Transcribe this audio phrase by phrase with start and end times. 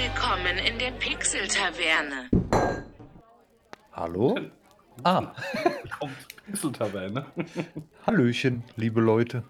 [0.00, 2.30] Willkommen in der Pixel-Taverne.
[3.90, 4.38] Hallo?
[5.02, 5.32] Ah,
[5.98, 6.14] Kommt
[6.46, 7.26] Pixel-Taverne.
[8.06, 9.42] Hallöchen, liebe Leute.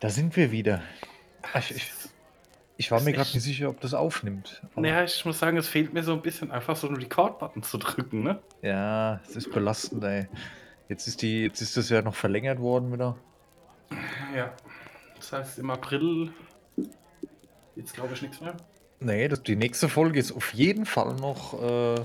[0.00, 0.82] Da sind wir wieder.
[1.58, 1.90] Ich, ich,
[2.76, 4.60] ich war mir gerade nicht sicher, ob das aufnimmt.
[4.76, 7.78] Naja, ich muss sagen, es fehlt mir so ein bisschen einfach so einen Record-Button zu
[7.78, 8.42] drücken, ne?
[8.60, 10.28] Ja, es ist belastend, ey.
[10.90, 13.16] Jetzt ist, die, jetzt ist das ja noch verlängert worden wieder.
[14.36, 14.52] Ja.
[15.16, 16.30] Das heißt, im April
[17.74, 18.54] jetzt glaube ich nichts mehr.
[19.04, 22.00] Nee, das, die nächste Folge ist auf jeden Fall noch äh,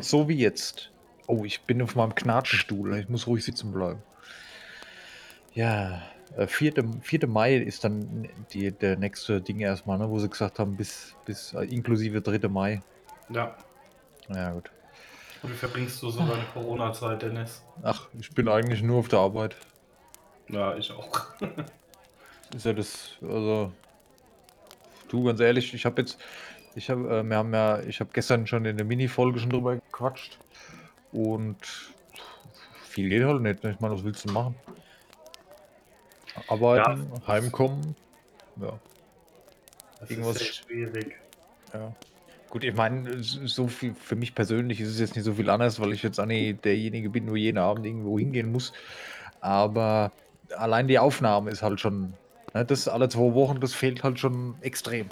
[0.00, 0.90] so wie jetzt.
[1.26, 2.96] Oh, ich bin auf meinem Knatschstuhl.
[2.96, 4.02] Ich muss ruhig sitzen bleiben.
[5.52, 6.00] Ja,
[6.34, 6.72] äh, 4.
[7.02, 7.26] 4.
[7.26, 11.52] Mai ist dann die, der nächste Ding erstmal, ne, wo sie gesagt haben, bis, bis
[11.52, 12.48] äh, inklusive 3.
[12.48, 12.80] Mai.
[13.28, 13.54] Ja.
[14.28, 14.70] Ja, gut.
[15.42, 17.62] Und wie verbringst du so deine Corona-Zeit, Dennis?
[17.82, 19.54] Ach, ich bin eigentlich nur auf der Arbeit.
[20.48, 21.26] Ja, ich auch.
[22.56, 23.70] Ist ja das, also.
[25.08, 26.18] Du, ganz ehrlich, ich habe jetzt,
[26.74, 29.76] ich habe, äh, wir haben ja, ich habe gestern schon in der Mini-Folge schon drüber
[29.76, 30.38] gequatscht.
[31.12, 31.56] Und
[32.82, 33.62] viel geht halt nicht.
[33.62, 33.72] ne?
[33.72, 34.54] Ich meine, was willst du machen?
[36.48, 37.96] Arbeiten, heimkommen.
[38.60, 38.78] Ja,
[40.00, 41.16] Das Irgendwas- ist sehr schwierig.
[41.72, 41.92] ja.
[42.50, 45.80] Gut, ich meine, so viel für mich persönlich ist es jetzt nicht so viel anders,
[45.80, 48.72] weil ich jetzt auch nicht derjenige bin, wo jeden Abend irgendwo hingehen muss.
[49.40, 50.12] Aber
[50.56, 52.14] allein die Aufnahme ist halt schon,
[52.64, 55.08] das alle zwei Wochen, das fehlt halt schon extrem.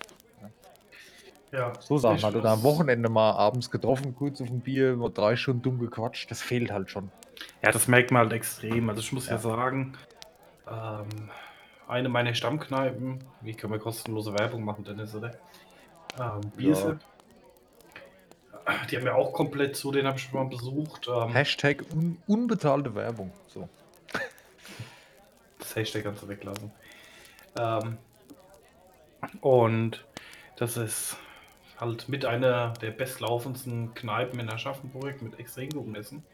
[1.52, 1.72] Ja.
[1.80, 2.34] So Sachen Ich halt.
[2.34, 6.30] Oder am Wochenende mal abends getroffen, kurz auf ein Bier, mal drei Stunden dumm gequatscht,
[6.30, 7.10] das fehlt halt schon.
[7.62, 8.88] Ja, das merkt man halt extrem.
[8.88, 9.38] Also ich muss ja, Ja.
[9.38, 9.96] sagen,
[10.68, 11.30] ähm,
[11.86, 15.32] eine meiner Stammkneipen, wie können wir kostenlose Werbung machen, Dennis, oder?
[16.18, 16.98] Ähm, Bierse.
[18.90, 21.06] Die haben ja auch komplett zu, den habe ich schon mal besucht.
[21.08, 23.30] Ähm, Hashtag un unbezahlte Werbung.
[23.48, 23.68] So.
[25.58, 26.72] das Hashtag kannst du weglassen.
[27.58, 27.98] Ähm,
[29.40, 30.04] und
[30.56, 31.16] das ist
[31.78, 36.24] halt mit einer der bestlaufendsten Kneipen in Aschaffenburg mit extrem gutem Essen.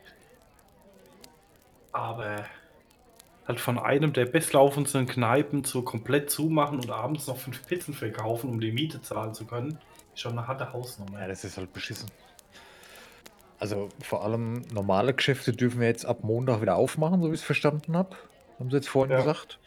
[1.93, 2.45] Aber
[3.47, 8.51] halt von einem der bestlaufendsten Kneipen zu komplett zumachen und abends noch fünf Pizzen verkaufen,
[8.51, 9.79] um die Miete zahlen zu können,
[10.15, 11.21] ist schon eine harte Hausnummer.
[11.21, 12.11] Ja, das ist halt beschissen.
[13.59, 17.41] Also vor allem normale Geschäfte dürfen wir jetzt ab Montag wieder aufmachen, so wie ich
[17.41, 18.17] es verstanden habe.
[18.59, 19.19] Haben sie jetzt vorhin Ja.
[19.19, 19.59] gesagt.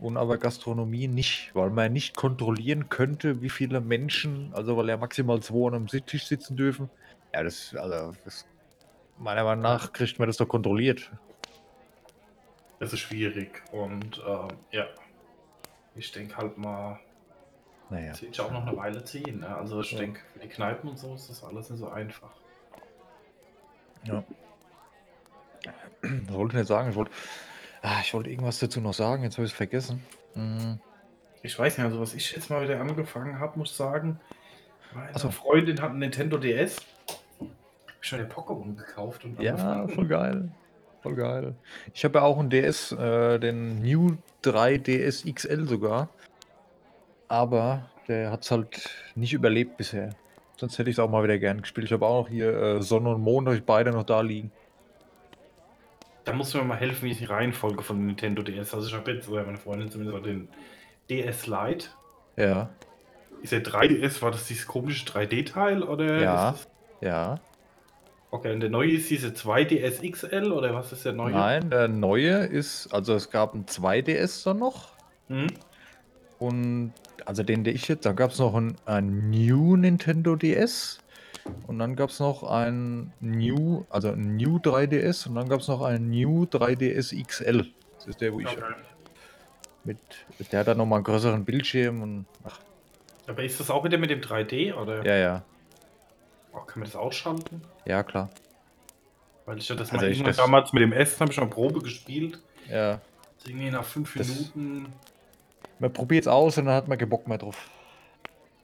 [0.00, 4.96] Und aber Gastronomie nicht, weil man nicht kontrollieren könnte, wie viele Menschen, also weil ja
[4.96, 6.90] maximal zwei an einem Tisch sitzen dürfen.
[7.34, 8.46] Ja, das, also, das,
[9.18, 11.12] meiner Meinung nach kriegt man das doch kontrolliert.
[12.78, 14.86] Das ist schwierig und ähm, ja,
[15.94, 16.98] ich denke halt mal,
[17.90, 18.12] Naja.
[18.12, 19.40] Das wird ja auch noch eine Weile ziehen.
[19.40, 19.54] Ne?
[19.54, 19.98] Also ich Ja.
[19.98, 22.30] denke, für die Kneipen und so ist das alles nicht so einfach.
[24.04, 24.24] Ja.
[26.02, 26.90] Was wollte ich nicht sagen?
[26.90, 27.10] Ich wollte,
[27.82, 30.02] ah, ich wollte irgendwas dazu noch sagen, jetzt habe ich es vergessen.
[30.34, 30.74] Mm,
[31.42, 34.20] Ich weiß nicht, also was ich jetzt mal wieder angefangen habe, muss ich sagen,
[34.94, 35.30] meine Ach so.
[35.30, 36.76] Freundin hat einen Nintendo DS.
[37.40, 37.48] Hab
[38.00, 39.88] schon den Pokémon gekauft und Ja, angefangen.
[39.90, 40.48] voll geil.
[41.02, 41.54] Voll geil.
[41.94, 46.08] Ich habe ja auch einen DS, äh, den New 3DS XL sogar.
[47.28, 50.10] Aber der hat es halt nicht überlebt bisher.
[50.56, 51.86] Sonst hätte ich es auch mal wieder gern gespielt.
[51.86, 54.50] Ich habe auch noch hier äh, Sonne und Mond, habe ich beide noch da liegen.
[56.30, 58.72] Da muss mir mal helfen, wie ist die Reihenfolge von Nintendo DS.
[58.72, 60.48] Also ich habe jetzt, oder meine Freundin zumindest, den
[61.08, 61.88] DS Lite.
[62.36, 62.70] Ja,
[63.42, 66.20] Ist der 3DS, war das dieses komische 3D-Teil oder?
[66.20, 66.52] Ja.
[66.52, 66.68] Das,
[67.00, 67.40] ja.
[68.30, 71.32] okay, und der neue ist diese 2DS XL oder was ist der neue?
[71.32, 74.90] Nein, der neue ist, also es gab einen 2DS dann noch.
[75.26, 75.48] Hm?
[76.38, 76.92] Und
[77.26, 81.00] also den, den ich jetzt, da gab es noch ein, ein New Nintendo DS.
[81.66, 85.68] Und dann gab es noch ein New, also ein New 3DS und dann gab es
[85.68, 87.66] noch ein New 3DS XL.
[87.96, 88.62] Das ist der, wo ich Okay.
[89.84, 89.98] mit,
[90.52, 92.58] der hat dann nochmal einen größeren Bildschirm und ach,
[93.26, 95.42] Aber ist das auch wieder mit dem 3D oder ja, ja,
[96.52, 97.62] Oh, kann man das ausschalten?
[97.86, 98.28] ja, klar.
[99.46, 101.48] Weil ich ja das Also mal ich das- damals mit dem S habe ich schon
[101.50, 102.38] Probe gespielt.
[102.68, 103.00] Ja,
[103.46, 104.92] Irgendwie nach fünf Das- Minuten.
[105.78, 107.56] man probiert es aus und dann hat man keinen Bock mehr drauf.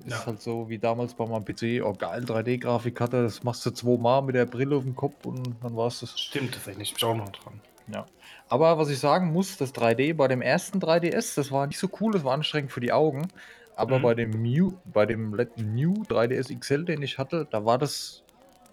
[0.05, 0.27] Ist Ja.
[0.27, 4.23] halt so wie damals bei meinem PC, oh geil, 3D-Grafik hatte, das machst du zweimal
[4.23, 6.19] mit der Brille auf dem Kopf und dann war's das.
[6.19, 7.61] Stimmt, das erinnere ich auch noch dran.
[7.93, 8.07] Ja.
[8.49, 11.89] Aber was ich sagen muss, das 3D bei dem ersten 3DS, das war nicht so
[12.01, 13.29] cool, das war anstrengend für die Augen.
[13.75, 14.03] Aber Mhm.
[14.03, 18.23] bei dem New, bei dem New 3DS XL, den ich hatte, da war das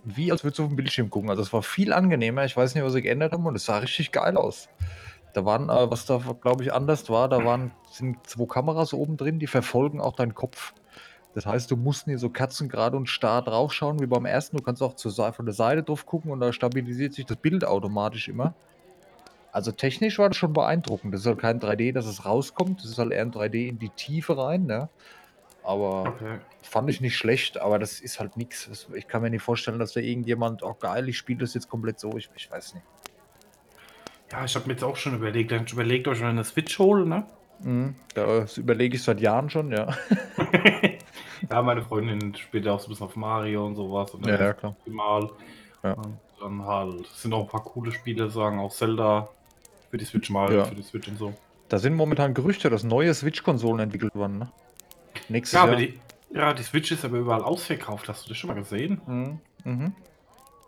[0.05, 1.29] wie als würdest du auf dem Bildschirm gucken.
[1.29, 2.43] Also es war viel angenehmer.
[2.43, 4.67] Ich weiß nicht, was sie geändert haben und es sah richtig geil aus.
[5.33, 9.15] Da waren, äh, was da glaube ich anders war, da waren sind zwei Kameras oben
[9.15, 10.73] drin, die verfolgen auch deinen Kopf.
[11.33, 14.57] Das heißt, du musst nie so kerzengerade und starr drauf schauen wie beim ersten.
[14.57, 17.37] Du kannst auch zur Seite, von der Seite drauf gucken und da stabilisiert sich das
[17.37, 18.53] Bild automatisch immer.
[19.51, 21.13] Also technisch war das schon beeindruckend.
[21.13, 22.83] Das ist halt kein 3D, dass es rauskommt.
[22.83, 24.65] Das ist halt eher ein 3D in die Tiefe rein.
[24.65, 24.89] Ne?
[25.63, 26.39] aber Okay.
[26.61, 28.87] fand ich nicht schlecht, aber das ist halt nichts.
[28.93, 31.99] Ich kann mir nicht vorstellen, dass da irgendjemand, oh geil, ich spiele das jetzt komplett
[31.99, 32.85] so, ich, ich weiß nicht.
[34.31, 37.09] Ja, ich habe mir jetzt auch schon überlegt, dann überlegt euch, wenn eine Switch holen,
[37.09, 37.25] ne?
[37.59, 37.95] Mhm.
[38.15, 39.95] Das überlege ich seit Jahren schon, ja.
[41.49, 44.11] ja, meine Freundin spielt ja auch so ein bisschen auf Mario und sowas.
[44.11, 44.75] Und Ja, dann ja, klar.
[44.85, 45.29] Mal.
[45.83, 45.93] Ja.
[45.93, 49.29] Und dann halt, es sind auch ein paar coole Spiele, sagen auch Zelda
[49.89, 50.65] für die Switch mal, Ja.
[50.65, 51.33] für die Switch und so.
[51.69, 54.49] Da sind momentan Gerüchte, dass neue Switch-Konsolen entwickelt wurden, ne?
[55.29, 55.73] Nächstes Ja, Jahr.
[55.73, 55.99] aber die,
[56.33, 59.01] ja, die Switch ist aber überall ausverkauft, hast du das schon mal gesehen?
[59.05, 59.39] Mhm.
[59.63, 59.95] Mhm.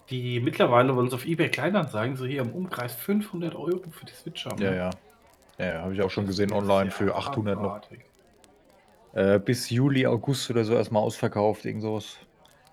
[0.10, 4.14] Die mittlerweile wollen es auf eBay Kleinanzeigen so hier im Umkreis 500 Euro für die
[4.14, 4.62] Switch haben.
[4.62, 4.78] Ja, ne?
[4.78, 4.90] ja.
[5.58, 7.82] Ja, ja habe ich auch schon gesehen online ja für 800 noch.
[9.16, 12.18] Äh, bis Juli, August oder so erstmal ausverkauft, irgend sowas.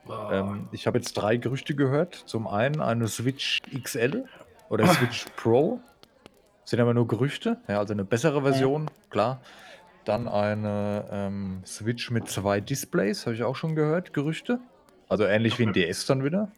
[0.08, 2.14] Ah, Ähm, ich habe jetzt drei Gerüchte gehört.
[2.26, 4.24] Zum einen eine Switch XL
[4.68, 5.80] oder Switch Pro.
[6.64, 9.40] Sind aber nur Gerüchte, ja, also eine bessere Version, klar.
[10.04, 14.58] Dann eine ähm, Switch mit zwei Displays, habe ich auch schon gehört, Gerüchte.
[15.08, 15.72] Also ähnlich wie ein.
[15.72, 16.50] DS dann wieder.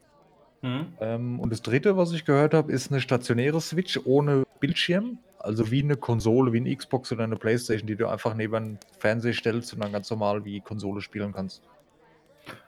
[0.62, 0.94] hm?
[1.00, 5.18] Ähm, und das dritte, was ich gehört habe, ist eine stationäre Switch ohne Bildschirm.
[5.44, 8.78] Also wie eine Konsole, wie eine Xbox oder eine Playstation, die du einfach neben den
[8.98, 11.62] Fernseher stellst und dann ganz normal wie Konsole spielen kannst.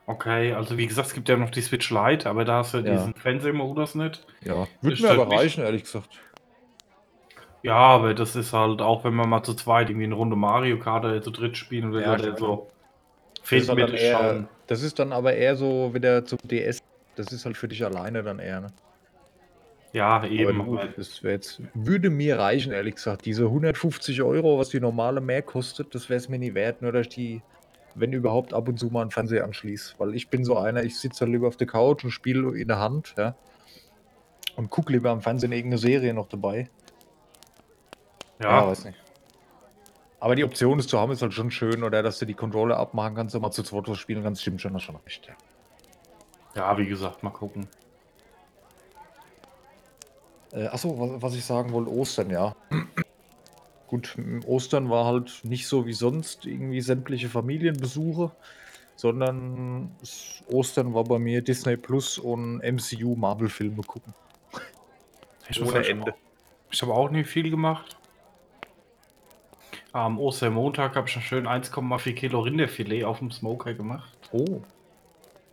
[0.05, 2.77] Okay, also wie gesagt, es gibt ja noch die Switch Lite, aber da hast du
[2.77, 2.95] Ja.
[2.95, 4.25] diesen Fernsehmodus nicht.
[4.43, 6.19] Ja, würde mir aber reichen, ehrlich gesagt.
[7.63, 10.77] Ja, aber das ist halt auch, wenn man mal zu zweit irgendwie eine Runde Mario
[10.79, 12.37] Kart oder zu dritt spielen Ja, oder klar.
[12.37, 12.71] so.
[13.39, 16.23] Das Fehlt ist, halt mir dann das eher, das ist dann aber eher so wieder
[16.25, 16.79] zum DS.
[17.15, 18.61] Das ist halt für dich alleine dann eher.
[18.61, 18.67] Ne?
[19.97, 20.61] Ja, eben.
[20.61, 23.25] aber gut, das jetzt, würde mir reichen, ehrlich gesagt.
[23.25, 26.91] Diese 150 Euro, was die normale mehr kostet, das wäre es mir nie wert, nur
[26.91, 27.41] dass ich die,
[27.95, 29.95] wenn überhaupt, ab und zu mal einen Fernseher anschließe.
[29.97, 32.67] Weil ich bin so einer, ich sitze dann lieber auf der Couch und spiele in
[32.67, 33.35] der Hand, ja.
[34.55, 36.69] Und gucke lieber am Fernsehen irgendeine Serie noch dabei.
[38.39, 38.99] ja, weiß nicht.
[40.19, 42.77] Aber die Option ist zu haben, ist halt schon schön, oder dass du die Controller
[42.77, 45.27] abmachen kannst und mal zu zweit was spielen kannst, stimmt schon, das ist schon recht,
[45.27, 45.33] ja.
[46.55, 47.67] ja, wie gesagt, mal gucken.
[50.57, 52.55] Äh, achso, was, was ich sagen wollte, Ostern, ja.
[53.85, 54.17] Gut,
[54.47, 58.31] Ostern war halt nicht so wie sonst irgendwie sämtliche Familienbesuche,
[58.95, 59.91] sondern
[60.51, 64.13] Ostern war bei mir Disney Plus und MCU Marvel-Filme gucken.
[65.47, 66.15] Ich Ohne Ende.
[66.71, 67.95] Ich habe auch nicht viel gemacht.
[69.93, 74.17] Am Ostermontag habe ich schon schön 1,4 Kilo Rinderfilet auf dem Smoker gemacht.
[74.31, 74.61] Oh,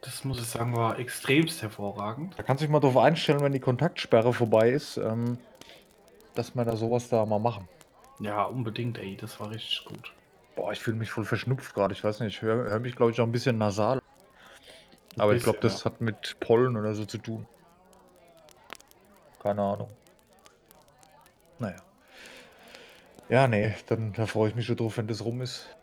[0.04, 2.38] Das muss ich sagen, war extremst hervorragend.
[2.38, 5.38] da kannst du dich mal drauf einstellen, wenn die Kontaktsperre vorbei ist, ähm,
[6.34, 7.66] dass wir da sowas da mal machen.
[8.20, 10.12] Ja, unbedingt, ey, das war richtig gut.
[10.56, 11.94] Boah, ich fühle mich voll verschnupft gerade.
[11.94, 14.02] Ich weiß nicht, ich höre hör mich, glaube ich, auch ein bisschen nasal.
[15.16, 17.46] Aber ich glaube, bisschen, das hat mit Pollen oder so zu tun.
[19.42, 19.88] Keine Ahnung.
[21.58, 21.80] Naja.
[23.30, 25.74] Ja, nee, dann da freue ich mich schon drauf, wenn das rum ist.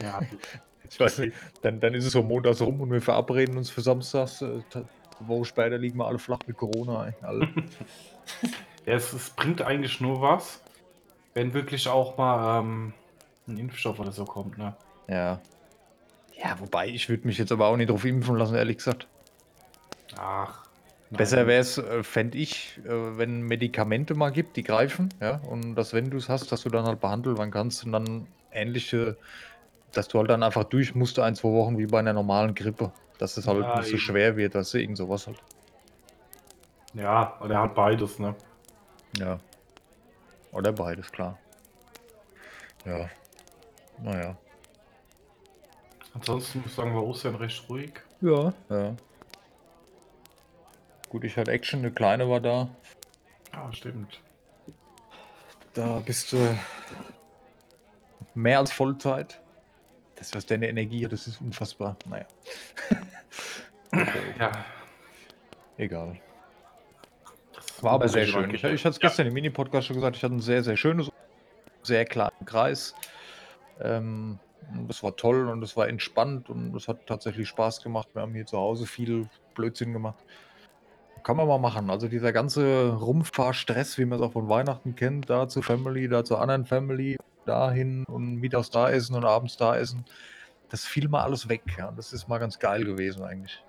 [0.00, 0.20] Ja,
[0.90, 3.80] Ich weiß nicht, dann, dann ist es so montags rum und wir verabreden uns für
[3.80, 4.42] Samstags.
[4.42, 4.86] Äh, eine
[5.20, 7.06] Woche später liegen wir alle flach mit Corona.
[7.06, 7.48] ey, Alle.
[8.86, 10.60] ja es, es bringt eigentlich nur was,
[11.34, 12.92] wenn wirklich auch mal ähm,
[13.46, 14.76] ein Impfstoff oder so kommt, ne?
[15.08, 15.40] ja.
[16.40, 19.08] Ja, wobei, ich würde mich jetzt aber auch nicht drauf impfen lassen, ehrlich gesagt.
[20.16, 20.64] Ach.
[21.10, 21.18] nein.
[21.18, 25.74] Besser wäre es, äh, fände ich, äh, wenn Medikamente mal gibt, die greifen, ja, und
[25.74, 29.16] dass, wenn du es hast, dass du dann halt behandelt werden kannst und dann ähnliche,
[29.92, 32.92] dass du halt dann einfach durch musst, ein, zwei Wochen wie bei einer normalen Grippe.
[33.18, 33.98] Dass es halt Ja, nicht so eben.
[33.98, 35.42] schwer wird, dass du irgend sowas halt.
[36.94, 38.34] Ja, und er hat beides, ne?
[39.16, 39.38] Ja.
[40.52, 41.38] Oder beides, klar.
[42.84, 43.08] Ja.
[44.02, 44.36] Naja.
[46.14, 47.92] Ansonsten muss ich sagen, war Ostern recht ruhig.
[48.20, 48.52] Ja.
[48.70, 48.94] Ja.
[51.08, 52.68] Gut, ich hatte Action, eine kleine war da.
[53.52, 54.20] Ja, stimmt.
[55.74, 56.58] Da bist du
[58.34, 59.40] mehr als Vollzeit.
[60.18, 61.96] Das, was deine Energie hat, das ist unfassbar.
[62.08, 62.26] Naja.
[64.38, 64.52] Ja.
[65.78, 66.20] Egal.
[67.80, 68.52] War aber muss sehr schön.
[68.54, 71.10] Ich, ich hatte es gestern im Mini-Podcast schon gesagt, ich hatte einen sehr, sehr schönes,
[71.82, 72.94] sehr kleinen Kreis.
[73.80, 74.38] Ähm,
[74.86, 78.08] das war toll und das war entspannt und es hat tatsächlich Spaß gemacht.
[78.12, 80.18] Wir haben hier zu Hause viel Blödsinn gemacht.
[81.22, 81.90] Kann man mal machen.
[81.90, 86.24] Also dieser ganze Rumfahrstress, wie man es auch von Weihnachten kennt, da zur Family, da
[86.24, 87.16] zur anderen Family,
[87.48, 90.04] dahin und mittags da essen und abends da essen,
[90.68, 91.62] das fiel mal alles weg.
[91.78, 91.92] Ja.
[91.96, 93.62] Das ist mal ganz geil gewesen eigentlich.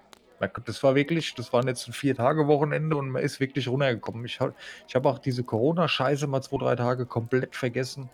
[0.66, 4.24] Das war wirklich, das waren jetzt vier Tage Wochenende und man ist wirklich runtergekommen.
[4.26, 4.54] Ich habe
[4.88, 8.10] ich hab auch diese Corona-Scheiße mal zwei, drei Tage komplett vergessen.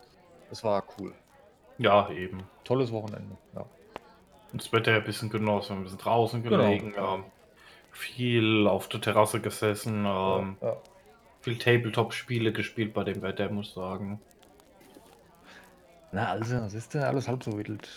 [0.50, 1.14] Das war cool.
[1.78, 2.44] Ja, eben.
[2.64, 3.38] Tolles Wochenende.
[3.54, 3.66] Ja.
[4.52, 6.58] Und das Wetter ein bisschen genossen, ein bisschen draußen Genau.
[6.58, 7.26] gelegen, ähm,
[7.92, 10.78] viel auf der Terrasse gesessen, ähm, ja.
[11.42, 14.20] viel Tabletop-Spiele gespielt bei dem Wetter, muss ich sagen.
[16.16, 17.90] Na also, ist ja alles halb so wild.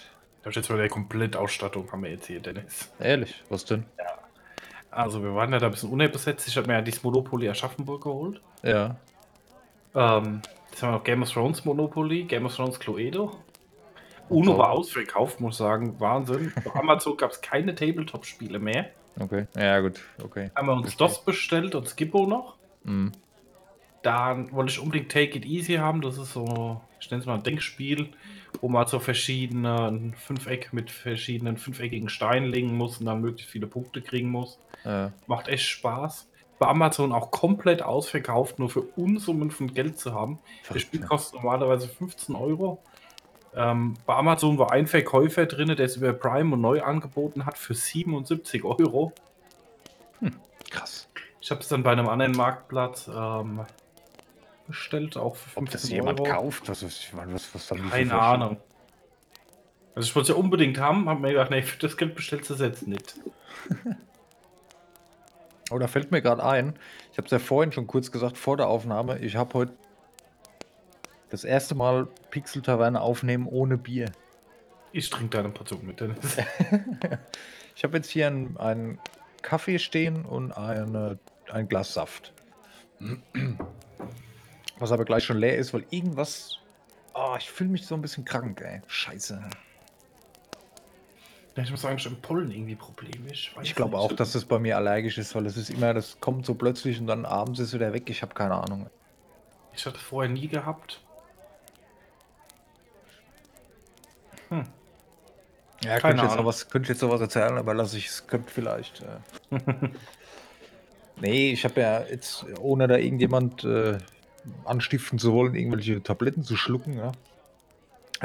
[0.42, 2.90] Da steht zwar eine Komplettausstattung, haben wir jetzt hier, Dennis.
[2.98, 3.84] Ehrlich, was denn?
[4.90, 6.48] Also, wir waren ja da ein bisschen unbesetzt.
[6.48, 8.40] Ich habe mir ja dieses Monopoly Aschaffenburg geholt.
[8.64, 8.96] Ja.
[9.94, 13.36] Ähm, jetzt haben wir noch Game of Thrones Monopoly, Game of Thrones Cluedo.
[14.28, 16.00] Uno war ausverkauft, muss ich sagen.
[16.00, 16.52] Wahnsinn.
[16.64, 18.90] Bei Amazon gab es keine Tabletop-Spiele mehr.
[19.20, 19.46] Okay.
[19.56, 20.50] Ja, gut, okay.
[20.56, 22.56] Haben wir uns DOS bestellt und Skippo noch.
[22.82, 23.12] Mhm.
[24.02, 26.00] Dann wollte ich unbedingt Take It Easy haben.
[26.00, 28.10] Das ist so, ich nenne es mal ein Denkspiel,
[28.60, 33.50] wo man so verschiedene ein Fünfeck mit verschiedenen fünfeckigen Steinen legen muss und dann möglichst
[33.50, 34.58] viele Punkte kriegen muss.
[34.84, 36.28] Äh, Macht echt Spaß.
[36.58, 40.38] Bei Amazon auch komplett ausverkauft, nur für Unsummen von Geld zu haben.
[40.60, 41.06] Das verrückt, Spiel ja.
[41.06, 42.82] kostet normalerweise 15 Euro.
[43.54, 47.58] Ähm, bei Amazon war ein Verkäufer drin, der es über Prime und neu angeboten hat
[47.58, 49.12] für 77 Euro.
[50.70, 51.08] Krass.
[51.40, 53.64] Ich habe es dann bei einem anderen Marktplatz ähm,
[54.68, 56.30] bestellt, auch für Ob das 15 jemand Euro.
[56.30, 56.68] kauft?
[56.68, 58.56] Was, ist, ich meine, was, was dann Keine Ahnung.
[59.94, 62.50] Also ich wollte es ja unbedingt haben, habe mir gedacht, nee, für das Geld bestellst
[62.50, 63.14] du es jetzt nicht.
[65.70, 66.78] Oh, da fällt mir gerade ein,
[67.12, 69.72] ich habe es ja vorhin schon kurz gesagt, vor der Aufnahme, ich habe heute
[71.28, 74.10] das erste Mal Pixel-Taverne aufnehmen ohne Bier.
[74.92, 76.16] Ich trinke deine Portion mit, Dennis.
[77.78, 78.98] Ich habe jetzt hier einen, einen
[79.40, 82.32] Kaffee stehen und eine, ein Glas Saft.
[84.78, 86.58] Was aber gleich schon leer ist, weil irgendwas...
[87.14, 88.80] Oh, ich fühle mich so ein bisschen krank, ey.
[88.86, 89.42] Scheiße.
[91.56, 93.52] Ja, Ich muss sagen, schon Pollen irgendwie problemisch.
[93.56, 96.20] Weiß Ich glaube auch, dass das bei mir allergisch ist, weil es ist immer, das
[96.20, 98.08] kommt so plötzlich und dann abends ist wieder weg.
[98.10, 98.88] Ich habe keine Ahnung.
[99.74, 101.00] Ich hatte vorher nie gehabt.
[104.50, 104.64] Hm.
[105.84, 108.26] Ja, könnte ich, jetzt was, könnte ich jetzt noch was erzählen, aber lasse ich es,
[108.26, 109.02] könnte vielleicht.
[109.50, 109.58] Äh.
[111.20, 113.98] nee, ich habe ja jetzt, ohne da irgendjemand äh,
[114.64, 117.12] anstiften zu wollen, irgendwelche Tabletten zu schlucken, ja.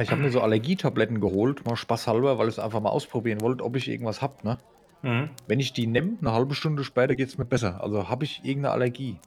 [0.01, 3.63] Ich habe mir so Allergietabletten geholt, mal spaßhalber, weil ich es einfach mal ausprobieren wollte,
[3.63, 4.57] ob ich irgendwas hab, ne?
[5.03, 5.29] Mhm.
[5.45, 7.81] Wenn ich die nehme, eine halbe Stunde später geht es mir besser.
[7.83, 9.17] Also habe ich irgendeine Allergie.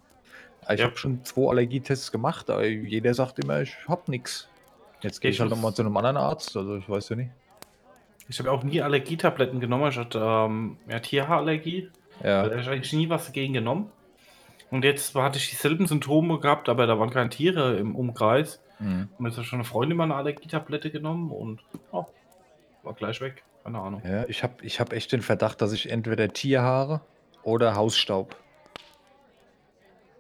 [0.69, 0.87] Ich Ja.
[0.87, 4.49] habe schon zwei Allergietests gemacht, aber jeder sagt immer, ich habe nichts.
[5.03, 7.31] Jetzt gehe ich Ich halt nochmal zu einem anderen Arzt, also ich weiß ja nicht.
[8.29, 9.89] Ich habe auch nie Allergietabletten genommen.
[9.89, 11.91] Ich hatte ähm, ja, Tierhaarallergie.
[12.21, 13.91] Da Ja, habe ich eigentlich nie was dagegen genommen.
[14.71, 18.61] Und jetzt hatte ich dieselben Symptome gehabt, aber da waren keine Tiere im Umkreis.
[18.79, 19.09] mhm.
[19.19, 21.61] Und jetzt hat schon eine Freundin mal eine Allergietablette genommen und
[21.93, 22.07] oh,
[22.83, 23.45] war gleich weg.
[23.65, 24.03] Keine Ahnung.
[24.05, 27.01] ja ich habe ich hab echt den Verdacht, dass ich entweder Tierhaare
[27.43, 28.37] oder Hausstaub.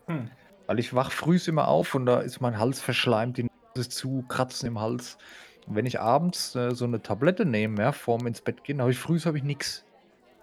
[0.06, 0.30] Hm.
[0.66, 3.92] Weil ich wach frühs immer auf und da ist mein Hals verschleimt, die Nase ist
[3.92, 5.18] zu, Kratzen im Hals.
[5.66, 8.90] Und wenn ich abends äh, so eine Tablette nehme, ja, vorm ins Bett gehen, habe
[8.90, 9.84] ich frühs habe ich nichts.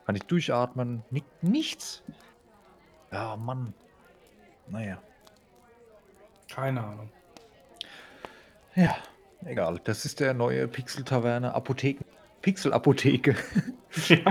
[0.05, 2.03] Kann ich durchatmen, ni nichts.
[3.11, 3.73] Ja, Mann.
[4.73, 4.97] Naja.
[6.51, 7.09] Keine Ahnung.
[8.73, 8.95] Ja,
[9.45, 9.79] egal.
[9.83, 12.03] Das ist der neue Pixel-Taverne Apotheken.
[12.41, 13.35] Pixel-Apotheke.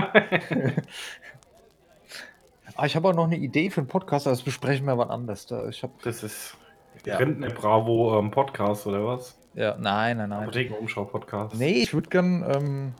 [2.75, 5.09] ah, ich habe auch noch eine Idee für einen Podcast, aber das besprechen wir wann
[5.09, 5.49] anders.
[5.69, 6.57] Ich habe Das ist
[7.05, 7.15] Ja.
[7.15, 9.37] Rentner Bravo ähm, Podcast oder was?
[9.53, 10.43] ja, nein, nein, nein.
[10.43, 11.55] Apothekenumschau Podcast.
[11.55, 12.43] Nee, ich würde gern.
[12.53, 12.93] Ähm,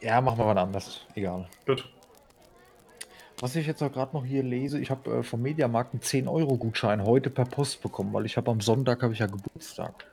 [0.00, 1.04] ja, machen wir wann anders.
[1.16, 1.48] Egal.
[1.66, 1.92] Gut.
[3.42, 7.04] Was ich jetzt auch gerade noch hier lese, ich habe äh, vom Mediamarkt einen 10-Euro-Gutschein
[7.04, 10.06] heute per Post bekommen, weil ich habe am Sonntag habe ich ja Geburtstag.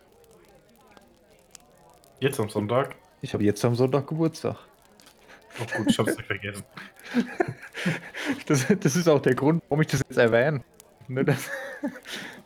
[2.19, 2.95] Jetzt am Sonntag.
[3.21, 4.55] Ich habe jetzt am Sonntag Geburtstag.
[5.62, 6.63] Oh gut, ich hab's nicht vergessen.
[8.48, 10.63] Das, das ist auch der Grund, warum ich das jetzt erwähne.
[11.07, 11.50] Ne, das,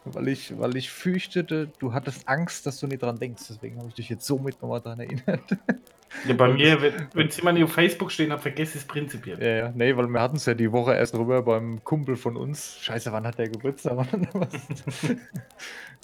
[0.05, 3.43] weil, ich, weil ich fürchtete, du hattest Angst, dass du nicht dran denkst.
[3.49, 5.41] Deswegen habe ich dich jetzt somit nochmal dran erinnert.
[6.27, 6.79] Ja, bei mir,
[7.13, 9.41] wenn es jemand auf Facebook stehen hat, vergesse ich es prinzipiell.
[9.41, 9.71] Ja, ja.
[9.73, 12.77] Nee, weil wir hatten es ja die Woche erst drüber beim Kumpel von uns.
[12.81, 14.07] Scheiße, wann hat der Geburtstag?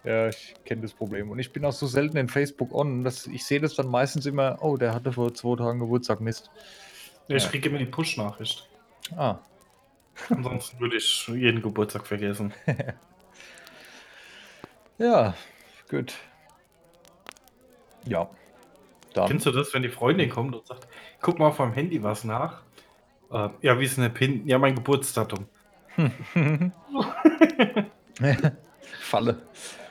[0.05, 1.29] Ja, ich kenne das Problem.
[1.29, 4.25] Und ich bin auch so selten in Facebook on, dass ich sehe das dann meistens
[4.25, 6.49] immer, oh, der hatte vor zwei Tagen Geburtstag, Mist.
[7.27, 7.49] Ja, ich Ja.
[7.49, 8.67] kriege immer die Push-Nachricht.
[9.17, 9.39] Ah,
[10.29, 12.53] Ansonsten würde ich jeden Geburtstag vergessen.
[14.99, 15.33] ja,
[15.89, 16.13] gut.
[18.05, 18.29] Ja.
[19.13, 19.27] Dann.
[19.27, 20.87] Kennst du das, wenn die Freundin kommt und sagt,
[21.21, 22.61] guck mal auf meinem Handy was nach?
[23.31, 24.45] Äh, ja, wie ist denn der PIN?
[24.47, 25.47] Ja, mein Geburtsdatum.
[29.01, 29.41] Falle.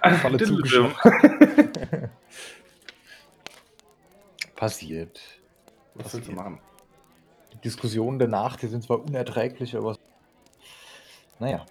[0.00, 0.94] Falle zugeschlagen.
[4.56, 5.20] Passiert.
[5.94, 6.60] Was willst du machen?
[7.52, 9.96] Die Diskussionen danach, die sind zwar unerträglich, aber.
[11.38, 11.64] Naja.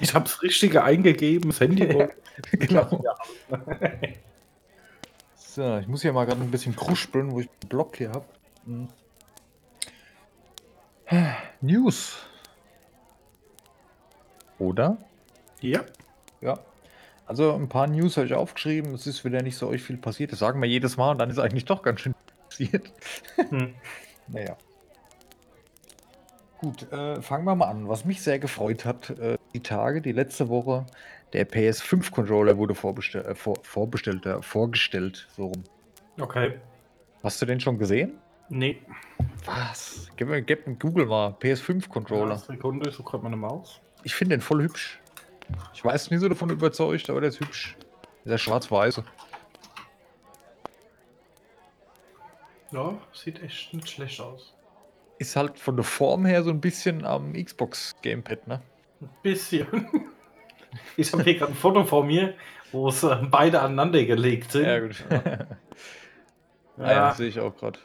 [0.00, 1.86] Ich hab's Richtige eingegeben, das Handy.
[2.52, 3.02] genau.
[5.34, 8.26] So, ich muss hier mal gerade ein bisschen kruspeln, wo ich einen Block hier habe.
[11.60, 12.16] News.
[14.58, 14.98] Oder?
[15.60, 15.84] ja.
[16.40, 16.58] Ja.
[17.26, 18.94] Also ein paar News habe ich aufgeschrieben.
[18.94, 20.32] Es ist wieder nicht so euch viel passiert.
[20.32, 22.14] Das sagen wir jedes Mal und dann ist eigentlich doch ganz schön
[22.48, 22.90] passiert.
[23.36, 23.74] Hm.
[24.30, 24.58] Naja.
[26.58, 27.88] Gut, äh, fangen wir mal an.
[27.88, 30.86] Was mich sehr gefreut hat, äh, die Tage, die letzte Woche,
[31.32, 35.64] der PS5-Controller wurde vorbestell äh, vor vorbestellt, äh, vorgestellt, so rum.
[36.20, 36.54] Okay.
[37.22, 38.18] Hast du den schon gesehen?
[38.48, 38.80] Nee.
[39.44, 40.08] Was?
[40.16, 42.34] Gib mir, gib Google mal, PS5-Controller.
[42.34, 43.80] Ja, Sekunde, so kommt meine Maus.
[44.04, 45.00] Ich finde den voll hübsch.
[45.74, 47.76] Ich weiß nicht so davon überzeugt, aber der ist hübsch.
[48.24, 49.02] Der ist schwarz-weiß.
[52.70, 54.54] Ja, sieht echt nicht schlecht aus.
[55.18, 58.62] Ist halt von der Form her so ein bisschen am Xbox Gamepad, ne?
[59.00, 59.66] Ein bisschen.
[60.96, 62.34] Ich habe hier gerade ein Foto vor mir,
[62.72, 64.66] wo es äh, beide aneinander gelegt sind.
[64.66, 65.04] Ja, gut.
[65.10, 65.38] Ja.
[66.80, 67.80] Ah, ja, sehe ich auch gerade.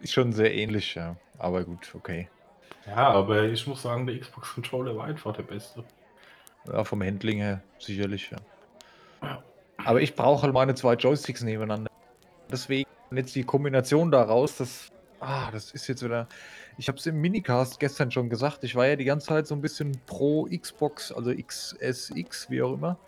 [0.00, 1.14] Ist schon sehr ähnlich, ja.
[1.36, 2.30] Aber gut, okay.
[2.86, 5.84] Ja, aber ich muss sagen, der Xbox Controller war einfach der beste.
[6.72, 8.38] Ja, vom Handling her sicherlich, ja.
[9.22, 9.42] Ja.
[9.84, 11.90] Aber ich brauche halt meine zwei Joysticks nebeneinander.
[12.50, 16.28] Deswegen jetzt die Kombination daraus, das, ah, das ist jetzt wieder.
[16.78, 18.64] Ich habe es im Minicast gestern schon gesagt.
[18.64, 22.74] Ich war ja die ganze Zeit so ein bisschen pro Xbox, also XSX, wie auch
[22.74, 22.98] immer.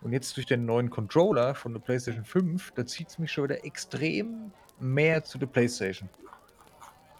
[0.00, 3.44] Und jetzt durch den neuen Controller von der PlayStation 5, da zieht es mich schon
[3.44, 6.08] wieder extrem mehr zu der PlayStation.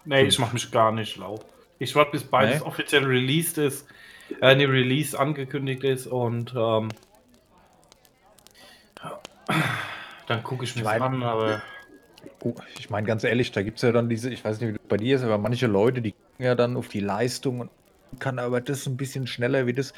[0.05, 1.39] Nee, ich mache mich gar nicht schlau.
[1.77, 2.65] Ich warte, bis beides Nee?
[2.65, 3.85] offiziell released ist,
[4.41, 6.89] äh, ne, Release angekündigt ist und ähm,
[10.27, 11.61] dann gucke ich mir meine- an, aber
[12.43, 14.77] Oh, ich meine, ganz ehrlich, da gibt es ja dann diese, ich weiß nicht, wie
[14.77, 17.69] das bei dir ist, aber manche Leute, die gucken ja dann auf die Leistung und
[18.19, 19.93] kann aber das ein bisschen schneller wie das.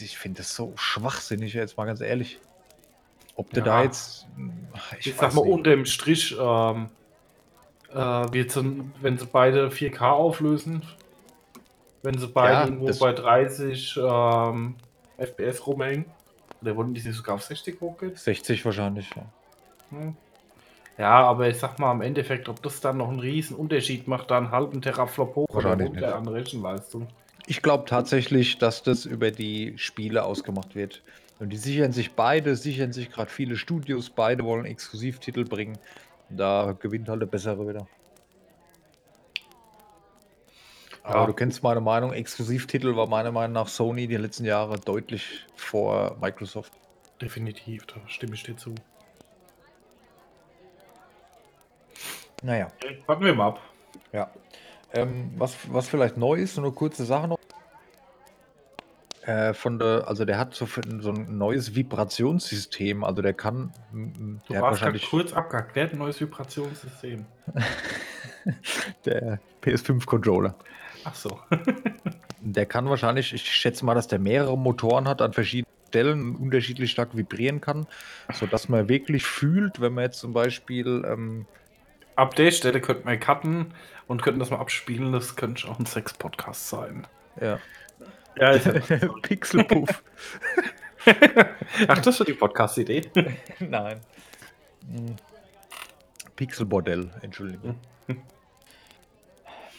[0.00, 2.40] Ich finde das so schwachsinnig, jetzt mal ganz ehrlich.
[3.36, 3.64] Ob du Ja.
[3.66, 4.26] da jetzt.
[4.98, 5.52] ich, Ich, sag mal nicht.
[5.52, 6.88] unter dem Strich, ähm,
[7.92, 7.96] äh,
[8.32, 10.82] wird sie, wenn sie beide 4K auflösen,
[12.02, 14.76] wenn sie beide Ja, irgendwo bei 30 ähm,
[15.18, 16.06] FPS rumhängen,
[16.62, 18.16] oder wurden die nicht sogar auf 60 hochgehen?
[18.16, 19.26] 60 wahrscheinlich, ja.
[19.90, 20.16] Hm.
[20.98, 24.30] Ja, aber ich sag mal im Endeffekt, ob das dann noch einen riesen Unterschied macht,
[24.30, 26.16] da einen halben Teraflop hoch oder Wahrscheinlich runter nicht.
[26.16, 27.08] an Rechenleistung.
[27.46, 31.02] Ich glaube tatsächlich, dass das über die Spiele ausgemacht wird.
[31.38, 35.78] Und die sichern sich beide, sichern sich gerade viele Studios, beide wollen Exklusivtitel bringen.
[36.28, 37.86] Da gewinnt halt der bessere wieder.
[41.02, 41.26] Aber Ja.
[41.26, 46.16] du kennst meine Meinung, Exklusivtitel war meiner Meinung nach Sony die letzten Jahre deutlich vor
[46.20, 46.72] Microsoft.
[47.20, 48.74] Definitiv, da stimme ich dir zu.
[52.44, 52.68] Naja,
[53.06, 53.60] Warten wir mal ab.
[54.12, 54.30] ja.
[54.92, 57.38] Ähm, was, was vielleicht neu ist, nur eine kurze Sache noch.
[59.22, 63.72] Äh, von der, also der hat so, für, so ein neues Vibrationssystem, also der kann,
[63.92, 65.74] Du der warst wahrscheinlich kurz abgehackt.
[65.74, 67.24] Wer hat ein neues Vibrationssystem?
[69.06, 70.54] der PS5-Controller.
[71.04, 71.40] Ach so.
[72.46, 76.90] Der kann wahrscheinlich, ich schätze mal, dass der mehrere Motoren hat an verschiedenen Stellen unterschiedlich
[76.90, 77.86] stark vibrieren kann,
[78.34, 81.46] sodass man wirklich fühlt, wenn man jetzt zum Beispiel, ähm,
[82.16, 83.74] Ab der Stelle könnten wir cutten
[84.06, 85.12] und könnten das mal abspielen.
[85.12, 87.06] Das könnte auch ein Sex-Podcast sein.
[87.40, 87.58] ja,
[88.36, 88.68] Ja, ist
[89.22, 90.02] Pixelpuff.
[91.88, 93.02] Ach, das war die Podcast-Idee.
[93.58, 94.00] Nein.
[94.88, 95.16] Hm.
[96.36, 97.78] Pixelbordell, Entschuldigung.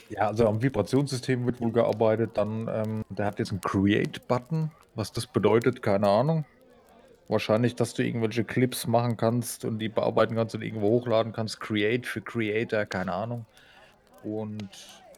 [0.09, 2.31] Ja, also am Vibrationssystem wird wohl gearbeitet.
[2.35, 4.71] Dann, ähm, der hat jetzt einen Create-Button.
[4.93, 6.45] Was das bedeutet, keine Ahnung.
[7.27, 11.59] Wahrscheinlich, dass du irgendwelche Clips machen kannst und die bearbeiten kannst und irgendwo hochladen kannst.
[11.59, 13.45] Create für Creator, keine Ahnung.
[14.23, 14.69] Und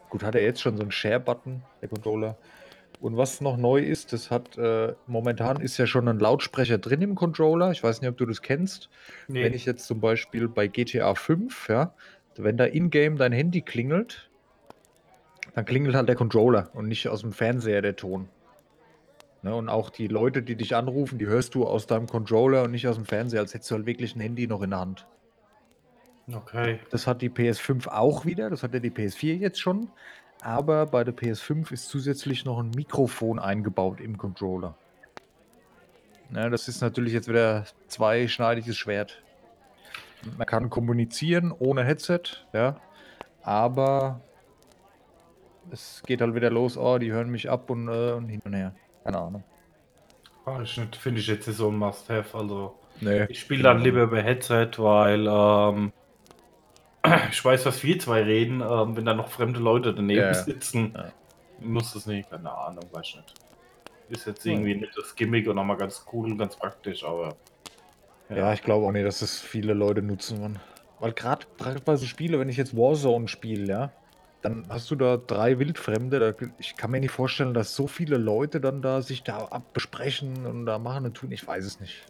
[0.08, 2.36] gut, hat er jetzt schon so einen Share-Button, der Controller.
[3.00, 7.00] Und was noch neu ist, das hat, äh, momentan ist ja schon ein Lautsprecher drin
[7.02, 7.70] im Controller.
[7.70, 8.88] Ich weiß nicht, ob du das kennst.
[9.28, 9.44] Nee.
[9.44, 11.94] Wenn ich jetzt zum Beispiel bei GTA 5, ja,
[12.36, 14.30] wenn da in-game dein Handy klingelt,
[15.54, 18.28] dann klingelt halt der Controller und nicht aus dem Fernseher der Ton.
[19.42, 22.72] Ne, und auch die Leute, die dich anrufen, die hörst du aus deinem Controller und
[22.72, 25.06] nicht aus dem Fernseher, als hättest du halt wirklich ein Handy noch in der Hand.
[26.32, 26.80] okay.
[26.90, 29.90] Das hat die PS5 auch wieder, das hat ja die PS4 jetzt schon.
[30.40, 34.76] Aber bei der PS5 ist zusätzlich noch ein Mikrofon eingebaut im Controller.
[36.34, 39.22] Ja, das ist natürlich jetzt wieder zweischneidiges Schwert.
[40.36, 42.20] Man kann kommunizieren ohne Headset,
[42.52, 42.76] ja,
[43.42, 44.20] aber
[45.70, 48.52] es geht halt wieder los, oh, die hören mich ab und, äh, und hin und
[48.52, 48.74] her.
[49.08, 49.44] Keine Ahnung.
[50.44, 52.36] Ah, ich Finde ich jetzt nicht so ein Must-Have.
[52.36, 55.92] Also, Nee, ich spiele dann lieber über Headset, weil ähm,
[57.30, 60.34] ich weiß, dass wir zwei reden, ähm, wenn da noch fremde Leute daneben Ja, ja.
[60.34, 60.92] sitzen.
[60.94, 61.12] Ja.
[61.60, 63.34] Muss das nicht, keine Ahnung, weiß ich nicht.
[64.10, 64.52] Ist jetzt Ja.
[64.52, 67.34] irgendwie nicht das Gimmick und nochmal ganz cool und ganz praktisch, aber.
[68.28, 70.58] Ja, ich glaube auch nicht, dass das viele Leute nutzen wollen.
[71.00, 71.46] Weil gerade
[71.84, 73.92] bei so Spiele, wenn ich jetzt Warzone spiele, ja,
[74.42, 76.18] dann hast du da drei Wildfremde.
[76.18, 80.46] Da, ich kann mir nicht vorstellen, dass so viele Leute dann da sich da abbesprechen
[80.46, 81.32] und da machen und tun.
[81.32, 82.06] Ich weiß es nicht.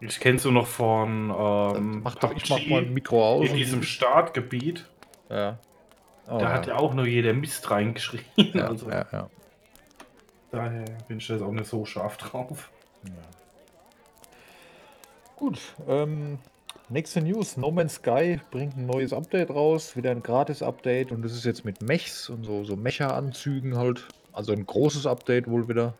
[0.00, 3.48] Ich kennst du noch von ähm, mach doch, ich mach mal ein Mikro aus.
[3.48, 4.86] in diesem Startgebiet.
[5.28, 5.58] ja.
[6.26, 6.52] Oh, da ja.
[6.52, 8.24] hat ja auch nur jeder Mist reingeschrien.
[8.36, 9.30] ja, also ja, ja.
[10.52, 12.70] daher bin ich jetzt auch nicht so scharf drauf.
[15.34, 16.38] Gut, ähm,
[16.90, 17.56] nächste News.
[17.56, 21.64] No Man's Sky bringt ein neues Update raus, wieder ein Gratis-Update und das ist jetzt
[21.64, 24.06] mit Mechs und so, so Mecha-Anzügen halt.
[24.32, 25.94] Also ein großes Update wohl wieder.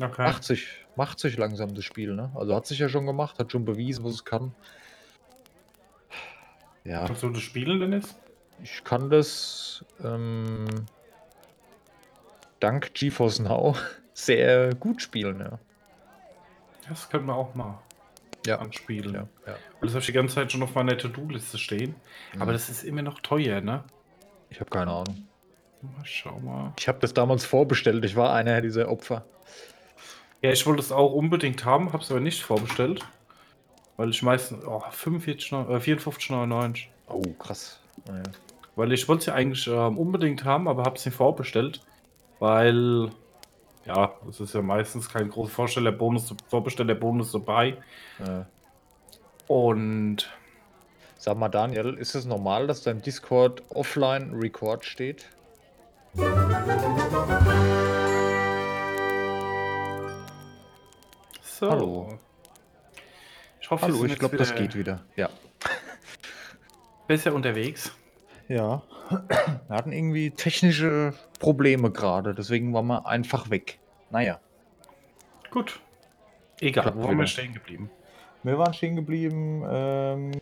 [0.00, 0.22] Okay.
[0.22, 2.30] Macht sich, macht sich langsam das Spiel, ne?
[2.34, 4.54] Also hat sich ja schon gemacht, hat schon bewiesen, was es kann.
[6.84, 8.16] Ja, Kannst du das spielen, Dennis?
[8.62, 10.66] ich kann das ähm,
[12.60, 13.76] dank GeForce Now
[14.14, 15.58] sehr gut spielen, ja.
[16.88, 17.78] Das können wir auch mal
[18.46, 19.14] Ja, anspielen.
[19.14, 19.52] ja, ja.
[19.80, 21.94] Und das habe ich die ganze Zeit schon auf meiner To-Do-Liste stehen.
[22.36, 22.52] Aber Mhm.
[22.52, 23.84] das ist immer noch teuer, ne?
[24.50, 25.26] Ich habe keine Ahnung.
[25.82, 26.72] Mal schau mal.
[26.78, 28.04] Ich habe das damals vorbestellt.
[28.04, 29.24] Ich war einer dieser Opfer.
[30.42, 33.04] Ja, ich wollte es auch unbedingt haben, habe es aber nicht vorbestellt.
[33.96, 34.64] Weil ich meistens.
[34.64, 36.88] Oh, 45, neun- äh, 54,99.
[37.08, 37.80] Oh, krass.
[38.06, 38.22] Naja.
[38.76, 41.80] Weil ich wollte es ja eigentlich ähm, unbedingt haben, aber habe es nicht vorbestellt.
[42.38, 43.10] Weil.
[43.84, 47.76] Ja, es ist ja meistens kein großer Vorsteller-Bonus, Vorbesteller-Bonus dabei.
[48.18, 48.44] Äh,
[49.46, 50.30] Und.
[51.16, 55.26] sag mal, Daniel, ist es normal, dass dein Discord offline Record steht?
[61.58, 61.70] So.
[61.70, 62.18] Hallo.
[63.60, 65.04] Ich hoffe, Hallo, ich glaube, das geht wieder.
[65.16, 65.28] Ja.
[67.06, 67.92] Besser unterwegs.
[68.48, 68.82] Ja.
[69.68, 73.78] Wir hatten irgendwie technische Probleme gerade, deswegen waren wir einfach weg.
[74.10, 74.40] Naja.
[75.50, 75.80] Gut.
[76.60, 77.90] Egal, Klappt wo waren wir stehen geblieben?
[78.42, 80.32] Wir waren stehen geblieben ähm,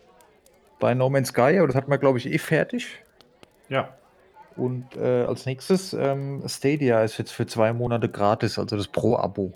[0.79, 3.03] bei No Man's Sky, aber das hatten wir, glaube ich, eh fertig.
[3.69, 3.95] Ja.
[4.57, 9.53] Und äh, als nächstes, ähm, Stadia ist jetzt für zwei Monate gratis, also das Pro-Abo.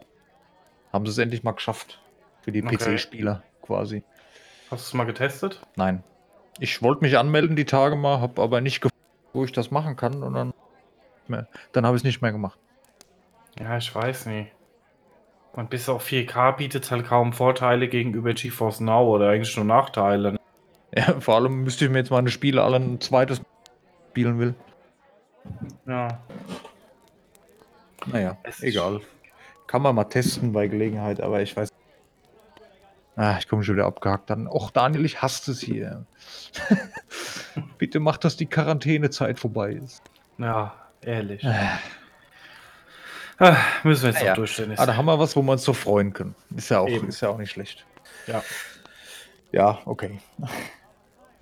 [0.92, 2.00] Haben sie es endlich mal geschafft.
[2.42, 2.76] Für die Okay.
[2.76, 4.02] PC-Spieler quasi.
[4.70, 5.60] Hast du es mal getestet?
[5.76, 6.02] Nein.
[6.60, 8.96] Ich wollte mich anmelden die Tage mal, habe aber nicht gefunden,
[9.32, 10.52] wo ich das machen kann und dann,
[11.26, 11.48] mehr.
[11.72, 12.58] dann habe ich es nicht mehr gemacht.
[13.58, 14.52] Ja, ich weiß nicht.
[15.52, 19.64] Und bis auf 4K bietet es halt kaum Vorteile gegenüber GeForce Now oder eigentlich nur
[19.64, 20.38] Nachteile.
[20.94, 23.40] Ja, vor allem müsste ich mir jetzt meine Spiele alle ein zweites
[24.10, 24.54] spielen will.
[25.86, 26.20] Ja.
[28.06, 29.00] Naja, Es egal.
[29.66, 31.69] Kann man mal testen bei Gelegenheit, aber ich weiß.
[33.16, 34.46] Ah, ich komme schon wieder abgehakt dann.
[34.46, 36.06] Och, Daniel, ich hasse es hier.
[37.78, 40.02] Bitte mach, dass die Quarantänezeit vorbei ist.
[40.38, 41.44] Ja, ehrlich.
[41.44, 41.78] Ah,
[43.42, 44.32] Ah, müssen wir jetzt Naja.
[44.32, 44.78] noch durch, Dennis.
[44.78, 46.34] Ah, da haben wir was, wo wir uns so freuen können.
[46.54, 47.08] Ist ja auch, Eben.
[47.08, 47.86] ist ja auch nicht schlecht.
[48.26, 48.42] Ja.
[49.50, 50.20] Ja, okay.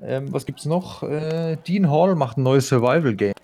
[0.01, 1.03] ähm, was gibt's noch?
[1.03, 3.35] Äh, Dean Hall macht ein neues Survival-Game.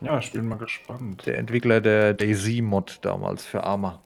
[0.00, 1.26] ja, ich bin mal gespannt.
[1.26, 4.00] Der Entwickler der Daisy-Mod damals für Arma.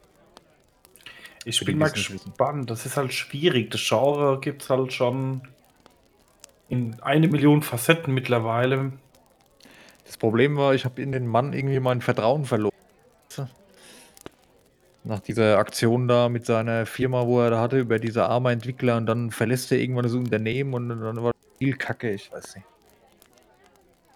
[1.48, 2.68] Ich bin mal gespannt.
[2.68, 3.70] Das ist halt schwierig.
[3.70, 5.42] Das Genre gibt es halt schon
[6.68, 8.92] in eine Million Facetten mittlerweile.
[10.04, 12.72] Das Problem war, ich habe in den Mann irgendwie mein Vertrauen verloren.
[15.04, 18.96] Nach dieser Aktion da mit seiner Firma, wo er da hatte, über diese arme Entwickler
[18.96, 22.66] und dann verlässt er irgendwann das Unternehmen und dann war viel Kacke, ich weiß nicht.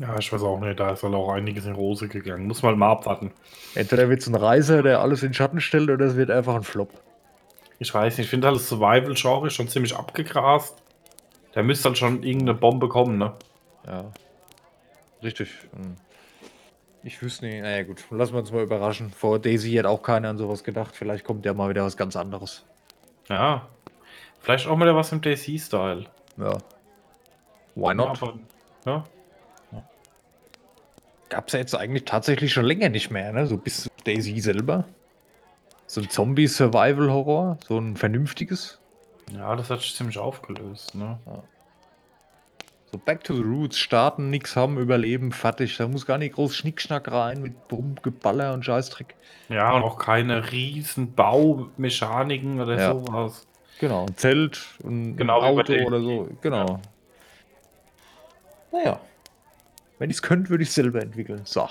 [0.01, 0.81] Ja, ich weiß auch nicht.
[0.81, 2.49] Da ist halt auch einiges in Hose gegangen.
[2.49, 3.31] Muss man mal abwarten.
[3.77, 6.65] Entweder wird es ein Reiser, der alles in Schatten stellt, oder es wird einfach ein
[6.65, 6.91] Flop.
[7.81, 8.27] Ich weiß nicht.
[8.27, 10.77] Ich finde halt das Survival-Genre schon ziemlich abgegrast.
[11.53, 13.33] Da müsste halt schon irgendeine Bombe kommen, ne?
[13.87, 14.13] Ja.
[15.23, 15.51] Richtig.
[15.75, 15.97] Hm.
[17.03, 17.63] Ich wüsste nicht.
[17.63, 18.05] Naja, gut.
[18.11, 19.11] Lassen wir uns mal überraschen.
[19.11, 20.95] Vor Daisy hat auch keiner an sowas gedacht.
[20.95, 22.65] Vielleicht kommt ja mal wieder was ganz anderes.
[23.29, 23.67] Ja.
[24.41, 26.05] Vielleicht auch mal was im DC-Style.
[26.37, 26.59] Ja.
[27.75, 28.23] Why not?
[28.23, 28.39] Aber,
[28.85, 29.05] ja.
[31.31, 33.47] Gab es ja jetzt eigentlich tatsächlich schon länger nicht mehr, ne?
[33.47, 34.85] So bis Daisy selber.
[35.91, 37.59] So ein Zombie-Survival-Horror.
[37.67, 38.79] So ein vernünftiges.
[39.33, 41.19] ja, das hat sich ziemlich aufgelöst, ne?
[42.93, 45.77] So Back to the Roots, starten, nix haben, überleben, fertig.
[45.79, 49.17] Da muss gar nicht groß Schnickschnack rein mit Brummgeballer und Scheißdreck.
[49.49, 52.93] Ja, und auch keine riesen Baumechaniken oder Ja.
[52.93, 53.49] sowas.
[53.81, 56.29] Genau, ein Zelt, ein Genau, bei Auto oder so.
[56.41, 56.79] Genau.
[58.71, 59.01] Naja.
[59.99, 61.41] Wenn ich es könnte, würde ich es selber entwickeln.
[61.45, 61.67] So.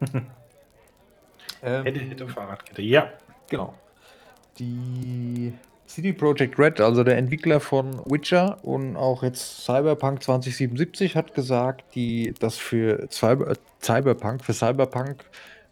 [1.64, 2.82] ähm, Hätte, hätte Fahrradkette.
[2.82, 3.12] Ja.
[3.48, 3.74] Genau.
[4.58, 5.52] Die
[5.86, 11.84] CD Projekt Red, also der Entwickler von Witcher und auch jetzt Cyberpunk 2077, hat gesagt,
[11.94, 15.24] die, dass für Cyber, äh, Cyberpunk, für Cyberpunk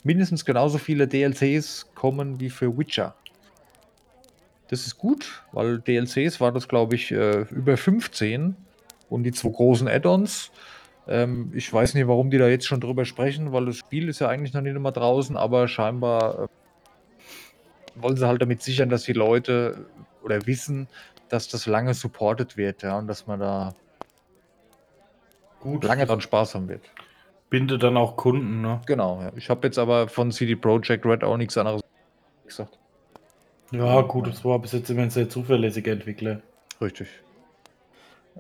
[0.05, 3.15] mindestens genauso viele DLCs kommen wie für Witcher.
[4.69, 8.57] Das ist gut, weil DLCs war das, glaube ich, äh, über 15
[9.11, 10.51] und die zwei großen Add-ons
[11.09, 14.21] Ähm, ich weiß nicht, warum die da jetzt schon drüber sprechen, weil das Spiel ist
[14.21, 16.49] ja eigentlich noch nicht immer draußen, aber scheinbar äh,
[17.97, 19.87] wollen sie halt damit sichern, dass die Leute
[20.23, 20.89] oder wissen,
[21.29, 23.75] dass das lange supported wird, ja, und dass man da
[25.61, 26.83] Gut, lange dran Spaß haben wird.
[27.51, 28.81] bindet dann auch Kunden, ne?
[28.87, 29.33] Genau, ja.
[29.37, 31.83] Ich habe jetzt aber von CD Projekt Red auch nichts anderes
[32.45, 32.79] gesagt.
[33.71, 36.43] Ja, gut, das war bis jetzt immer ein sehr zuverlässiger Entwickler.
[36.81, 37.09] Richtig.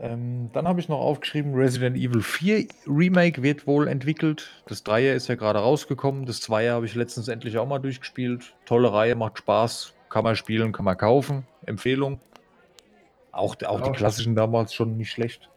[0.00, 4.50] Ähm, dann habe ich noch aufgeschrieben, Resident Evil 4 Remake wird wohl entwickelt.
[4.66, 6.24] Das 3er ist ja gerade rausgekommen.
[6.24, 8.54] Das 2er habe ich letztens endlich auch mal durchgespielt.
[8.64, 9.92] Tolle Reihe, macht Spaß.
[10.08, 11.46] Kann man spielen, kann man kaufen.
[11.66, 12.20] Empfehlung.
[13.32, 13.92] Auch, auch die Ja.
[13.94, 15.48] klassischen damals schon nicht schlecht.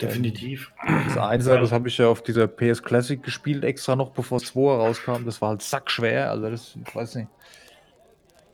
[0.00, 0.72] Definitiv.
[1.06, 4.52] Das 1er, das habe ich ja auf dieser PS Classic gespielt, extra noch bevor das
[4.52, 5.24] 2er rauskam.
[5.24, 6.30] Das war halt sackschwer.
[6.30, 7.28] Also, das, ich weiß nicht.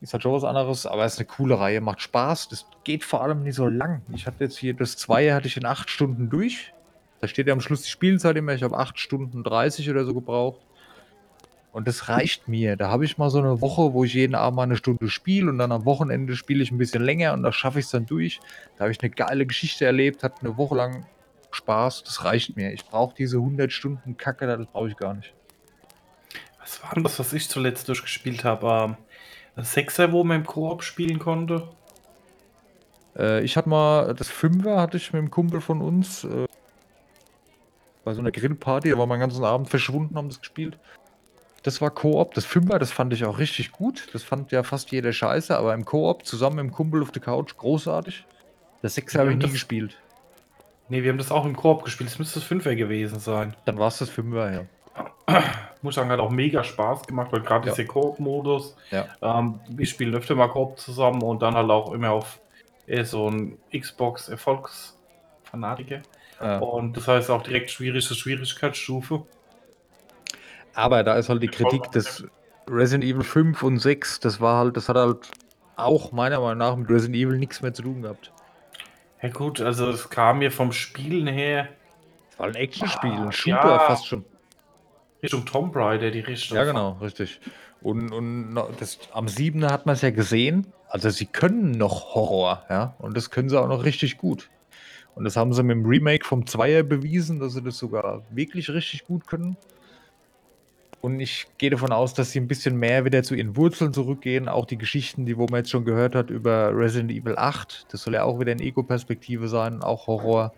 [0.01, 2.49] Ist halt schon was anderes, aber es ist eine coole Reihe, macht Spaß.
[2.49, 4.01] Das geht vor allem nicht so lang.
[4.15, 6.73] Ich hatte jetzt hier das 2 hatte ich in 8 Stunden durch.
[7.21, 8.55] Da steht ja am Schluss die Spielzeit immer.
[8.55, 10.61] Ich habe 8 Stunden 30 oder so gebraucht.
[11.73, 12.77] Und das reicht mir.
[12.77, 15.51] Da habe ich mal so eine Woche, wo ich jeden Abend mal eine Stunde spiele
[15.51, 18.07] und dann am Wochenende spiele ich ein bisschen länger und da schaffe ich es dann
[18.07, 18.41] durch.
[18.77, 21.07] Da habe ich eine geile Geschichte erlebt, hatte eine Woche lang
[21.53, 22.05] Spaß.
[22.05, 22.73] Das reicht mir.
[22.73, 25.35] Ich brauche diese 100 Stunden Kacke, da, das brauche ich gar nicht.
[26.59, 28.97] Was war denn das, was ich zuletzt durchgespielt habe?
[29.57, 31.69] Ein Sechser, wo man im Koop spielen konnte?
[33.17, 36.47] Äh, ich hatte mal, das Fünfer hatte ich mit einem Kumpel von uns äh,
[38.05, 40.79] bei so einer Grillparty, da war mein ganzen Abend verschwunden, haben das gespielt.
[41.63, 42.33] Das war Koop.
[42.35, 44.09] Das Fünfer, das fand ich auch richtig gut.
[44.15, 47.21] Das fand ja fast jeder scheiße, aber im Koop zusammen mit dem Kumpel auf der
[47.21, 48.25] Couch großartig.
[48.81, 49.99] Das Sechser habe ich nie das- gespielt.
[50.89, 52.09] Ne, wir haben das auch im Koop gespielt.
[52.11, 53.55] Das müsste das Fünfer gewesen sein.
[53.67, 54.65] Dann war es das Fünfer, ja.
[55.83, 57.75] Muss sagen, hat auch mega Spaß gemacht, weil gerade Ja.
[57.75, 59.07] dieser Koop-Modus, Ja.
[59.23, 62.39] ähm, wir spielen öfter mal Koop zusammen und dann halt auch immer auf
[62.87, 66.03] eher so ein Xbox-Erfolgsfanatiker.
[66.41, 69.23] Äh, Und das heißt auch direkt schwierigste Schwierigkeitsstufe.
[70.75, 72.25] aber da ist halt die Kritik, dass
[72.69, 75.29] Resident Evil 5 und 6, das war halt, das hat halt
[75.77, 78.33] auch meiner Meinung nach mit Resident Evil nichts mehr zu tun gehabt.
[79.23, 81.69] Ja gut, also es kam mir vom Spielen her
[82.31, 83.79] Das war ein Actionspiel, Ah, ein Shooter ja.
[83.81, 84.25] fast schon.
[85.23, 86.57] Richtung Tomb Raider, die Richtung.
[86.57, 87.41] Ja, genau, richtig.
[87.83, 89.65] Und, und das, am 7.
[89.65, 90.67] hat man es ja gesehen.
[90.89, 92.95] Also sie können noch Horror, ja.
[92.99, 94.51] Und das können sie auch noch richtig gut.
[95.15, 98.71] Und das haben sie mit dem Remake vom Zweier bewiesen, dass sie das sogar wirklich
[98.71, 99.57] richtig gut können.
[101.01, 104.49] Und ich gehe davon aus, dass sie ein bisschen mehr wieder zu ihren Wurzeln zurückgehen.
[104.49, 108.03] Auch die Geschichten, die wo man jetzt schon gehört hat über Resident Evil 8, das
[108.03, 110.53] soll ja auch wieder in Ego-Perspektive sein, auch Horror.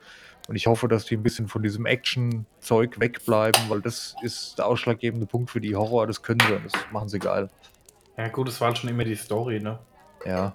[0.49, 4.67] Und ich hoffe, dass die ein bisschen von diesem Action-Zeug wegbleiben, weil das ist der
[4.67, 6.07] ausschlaggebende Punkt für die Horror.
[6.07, 7.49] Das können sie, das machen sie geil.
[8.17, 9.79] Ja gut, es war schon immer die Story, ne?
[10.27, 10.55] Ja.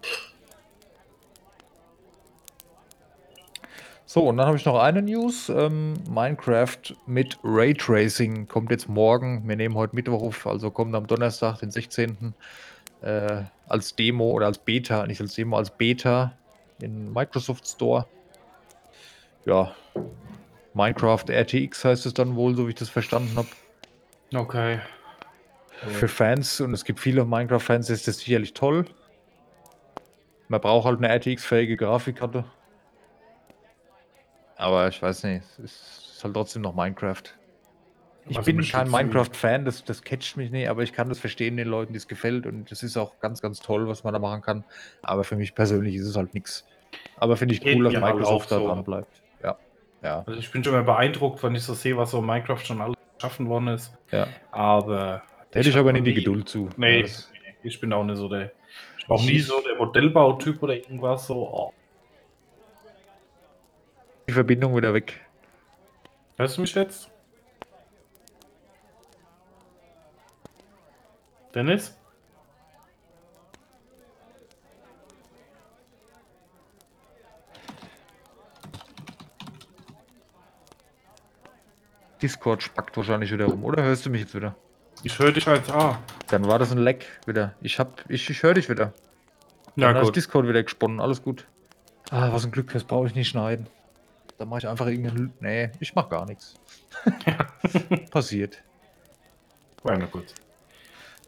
[4.06, 5.50] So, und dann habe ich noch eine News.
[5.50, 9.48] Ähm, Minecraft mit Raytracing kommt jetzt morgen.
[9.48, 12.34] Wir nehmen heute Mittwoch auf, also kommt am Donnerstag, den 16.
[13.02, 16.34] Äh, als Demo oder als Beta, nicht als Demo, als Beta
[16.82, 18.08] in Microsoft Store.
[19.48, 19.74] Ja,
[20.74, 23.48] Minecraft RTX heißt es dann wohl, so wie ich das verstanden habe.
[24.36, 24.82] Okay.
[25.88, 28.86] Für Fans, und es gibt viele Minecraft-Fans, ist das sicherlich toll.
[30.50, 32.44] Man braucht halt eine RTX-fähige Grafikkarte.
[34.58, 37.24] Aber ich weiß nicht, es ist, halt trotzdem noch Minecraft.
[38.28, 41.56] Ich Also bin kein Minecraft-Fan, das, das catcht mich nicht, aber ich kann das verstehen
[41.56, 42.46] den Leuten, die es gefällt.
[42.46, 44.66] Und das ist auch ganz, ganz toll, was man da machen kann.
[45.04, 46.66] Aber für mich persönlich ist es halt nichts.
[47.16, 48.68] Aber finde ich Geht cool, dass halt Microsoft auch da so.
[48.68, 49.22] dran bleibt.
[50.02, 50.24] Ja.
[50.28, 52.82] Also ich bin schon mal beeindruckt, wenn ich so sehe, was so in Minecraft schon
[52.82, 53.94] alles geschaffen worden ist.
[54.12, 54.28] ja.
[54.52, 55.24] Aber.
[55.52, 56.70] Da hätte ich aber nicht die Geduld zu.
[56.76, 57.08] Nee, Ja,
[57.64, 58.52] ich bin auch nicht so der.
[58.98, 61.36] Ich war auch nie so der Modellbautyp oder irgendwas so.
[61.50, 61.74] Oh.
[64.28, 65.22] die Verbindung wieder weg.
[66.38, 67.10] Hörst du mich jetzt?
[71.56, 71.97] Dennis?
[82.22, 84.56] Discord spackt wahrscheinlich wieder rum, oder hörst du mich jetzt wieder?
[85.04, 86.00] Ich höre dich als A.
[86.28, 87.54] Dann war das ein Leck wieder.
[87.62, 88.94] Ich hab, ich, ich höre dich wieder.
[89.76, 90.16] Ja, Dann ist gut.
[90.16, 91.46] Discord wieder gesponnen, alles gut.
[92.10, 93.68] Ah, was ein Glück, das brauche ich nicht schneiden.
[94.38, 95.34] Da mache ich einfach irgendeinen.
[95.40, 96.56] Nee, ich mach gar nichts.
[98.12, 98.64] Passiert.
[99.84, 100.34] Ja, na gut.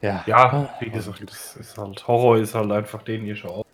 [0.02, 0.23] Ja.
[0.25, 2.08] Ja, wie gesagt, das ist halt.
[2.08, 3.65] Horror ist halt einfach den hier schon auf.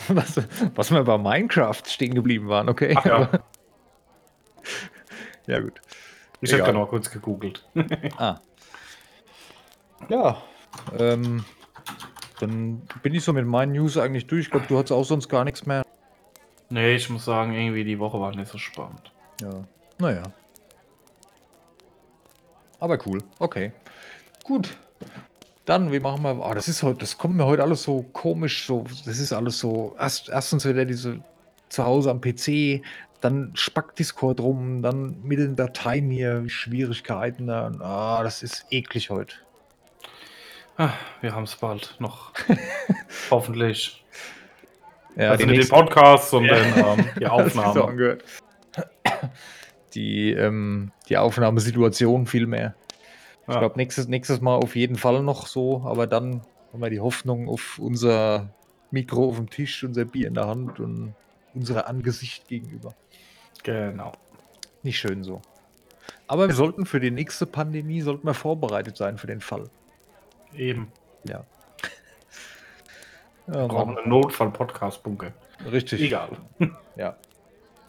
[0.08, 0.40] Was,
[0.74, 2.94] was wir bei Minecraft stehen geblieben waren, okay.
[2.96, 3.28] Ach ja.
[5.46, 5.78] ja, gut.
[6.40, 7.66] Ich gerade noch kurz gegoogelt.
[8.18, 8.40] Ah.
[10.08, 10.42] Ja.
[10.98, 11.44] Ähm,
[12.38, 14.46] dann bin ich so mit meinen News eigentlich durch.
[14.46, 15.84] Ich glaube, du hast auch sonst gar nichts mehr.
[16.70, 19.12] nee, ich muss sagen, irgendwie die Woche war nicht so spannend.
[19.42, 19.64] Ja.
[19.98, 20.22] Naja.
[22.78, 23.22] Aber cool.
[23.38, 23.72] Okay.
[24.44, 24.76] Gut.
[25.66, 26.44] Dann, wie machen wir.
[26.44, 28.66] Oh, das ist heute, das kommt mir heute alles so komisch.
[28.66, 29.94] So, das ist alles so.
[29.98, 31.22] Erst, erstens wieder diese
[31.68, 32.82] zu Hause am PC,
[33.20, 37.46] dann spackt Discord rum, dann mit den Dateien hier, Schwierigkeiten.
[37.48, 37.70] Da.
[37.80, 39.34] Ah, das ist eklig heute.
[40.76, 42.32] Ah, wir haben es bald noch.
[43.30, 44.02] Hoffentlich.
[45.16, 47.88] Ja, also die nicht den nächsten- Podcast, sondern ähm, die Ja, das ist so Aufnahme.
[47.88, 48.24] angehört.
[49.94, 52.74] Die, ähm, die Aufnahmesituation vielmehr.
[53.48, 53.58] Ich Ja.
[53.60, 57.48] glaube, nächstes, nächstes Mal auf jeden Fall noch so, aber dann haben wir die Hoffnung
[57.48, 58.50] auf unser
[58.92, 61.14] Mikro auf dem Tisch, unser Bier in der Hand und
[61.54, 62.94] unser Angesicht gegenüber.
[63.62, 64.12] Genau.
[64.82, 65.42] Nicht schön so.
[66.26, 69.64] Aber wir sollten für die nächste Pandemie sollten wir vorbereitet sein für den Fall.
[70.54, 70.90] Eben.
[71.24, 71.44] Ja.
[73.46, 75.32] Wir brauchen einen Notfall-Podcast-Bunker.
[75.70, 76.00] richtig.
[76.02, 76.30] Egal.
[76.96, 77.16] Ja.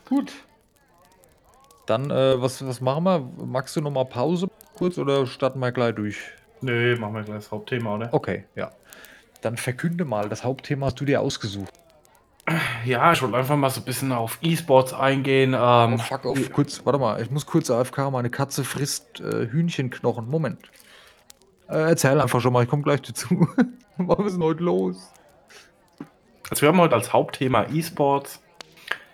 [0.07, 0.31] Gut.
[1.85, 3.19] Dann, äh, was, was machen wir?
[3.45, 6.17] Magst du noch mal Pause kurz oder starten wir gleich durch?
[6.61, 8.13] Nö, machen wir gleich das Hauptthema, oder?
[8.13, 8.71] Okay, ja.
[9.41, 11.67] Dann verkünde mal, das Hauptthema hast du dir ausgesut.
[12.85, 15.53] Ja, ich wollte einfach mal so ein bisschen auf E-Sports eingehen.
[15.57, 19.47] Ähm, Oh, fuck off, kurz, warte mal, ich muss kurz AFK, meine Katze frisst äh,
[19.47, 20.27] Hühnchenknochen.
[20.27, 20.59] Moment.
[21.69, 23.47] Äh, erzähl einfach schon mal, ich komme gleich dazu.
[23.97, 25.11] Was ist denn heute los?
[26.49, 28.41] Also wir haben heute als Hauptthema E-Sports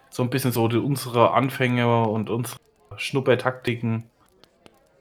[0.09, 2.57] so ein bisschen so die, unsere Anfänge und unsere
[2.95, 4.09] Schnuppertaktiken,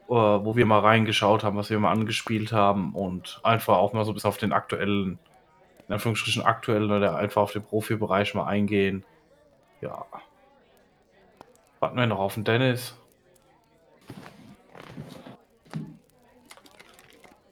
[0.09, 4.05] äh, wo wir mal reingeschaut haben, was wir mal angespielt haben und einfach auch mal
[4.05, 5.19] so bis auf den aktuellen,
[5.89, 9.05] in Anführungsstrichen aktuellen oder einfach auf den Profibereich mal eingehen.
[9.81, 10.05] Ja.
[11.81, 12.97] Warten wir noch auf den Dennis.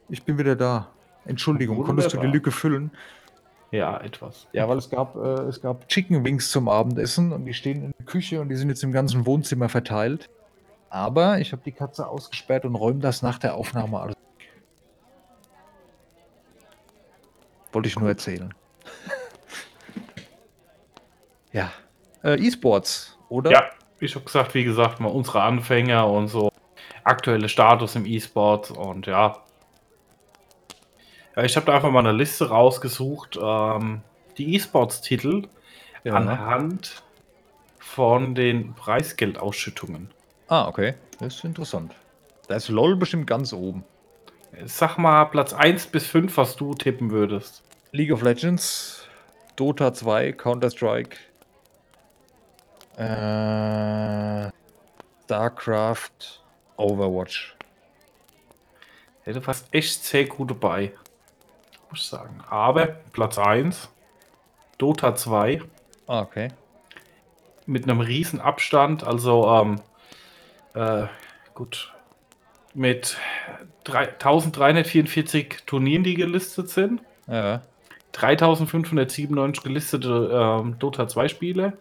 [0.08, 0.88] Ich bin wieder da.
[1.24, 2.26] Entschuldigung, konntest du die.
[2.26, 2.90] Lücke füllen?
[3.70, 4.46] Ja, etwas.
[4.52, 7.94] Ja, weil es gab, äh, es gab Chicken Wings zum Abendessen und die stehen in
[7.98, 10.30] der Küche und die sind jetzt im ganzen Wohnzimmer verteilt.
[10.90, 14.14] Aber ich habe die Katze ausgesperrt und räume das nach der Aufnahme alles.
[17.74, 18.54] Wollte ich nur erzählen.
[21.52, 21.72] ja.
[22.22, 23.50] Äh, E-Sports, oder?
[23.50, 23.64] Ja,
[23.98, 26.50] wie schon gesagt, wie gesagt, mal unsere Anfänger und so
[27.02, 29.36] aktuelle Status im E-Sport und ja.
[31.36, 34.02] ja ich habe da einfach mal eine Liste rausgesucht, ähm,
[34.38, 35.48] die E-Sports-Titel
[36.04, 36.14] Ja.
[36.14, 37.02] anhand
[37.78, 40.10] von den Preisgeldausschüttungen.
[40.48, 40.94] Ah, okay.
[41.18, 41.94] Das ist interessant.
[42.48, 43.84] Da ist LOL bestimmt ganz oben.
[44.64, 47.63] Sag mal Platz 1 bis 5, was du tippen würdest.
[47.94, 49.06] League of Legends,
[49.54, 51.16] Dota 2, Counter-Strike,
[52.96, 54.50] äh,
[55.24, 56.42] StarCraft,
[56.76, 57.54] Overwatch.
[59.24, 60.92] Du warst echt sehr gut dabei.
[61.88, 62.42] Muss ich sagen.
[62.50, 63.88] Aber Platz 1,
[64.76, 65.62] Dota 2,
[66.08, 66.48] Ah, okay.
[67.66, 69.80] mit einem riesen Abstand, also ähm,
[70.74, 71.06] äh,
[71.54, 71.92] gut,
[72.74, 73.16] mit
[73.84, 77.62] drei- 1344 Turnieren, die gelistet sind, Ja,
[78.14, 81.78] 3597 gelistete ähm, Dota 2 Spiele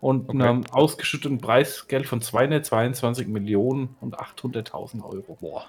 [0.00, 0.42] und Okay.
[0.42, 5.36] einem ausgeschütteten Preisgeld von 222 Millionen und 800.000 Euro.
[5.40, 5.64] boah.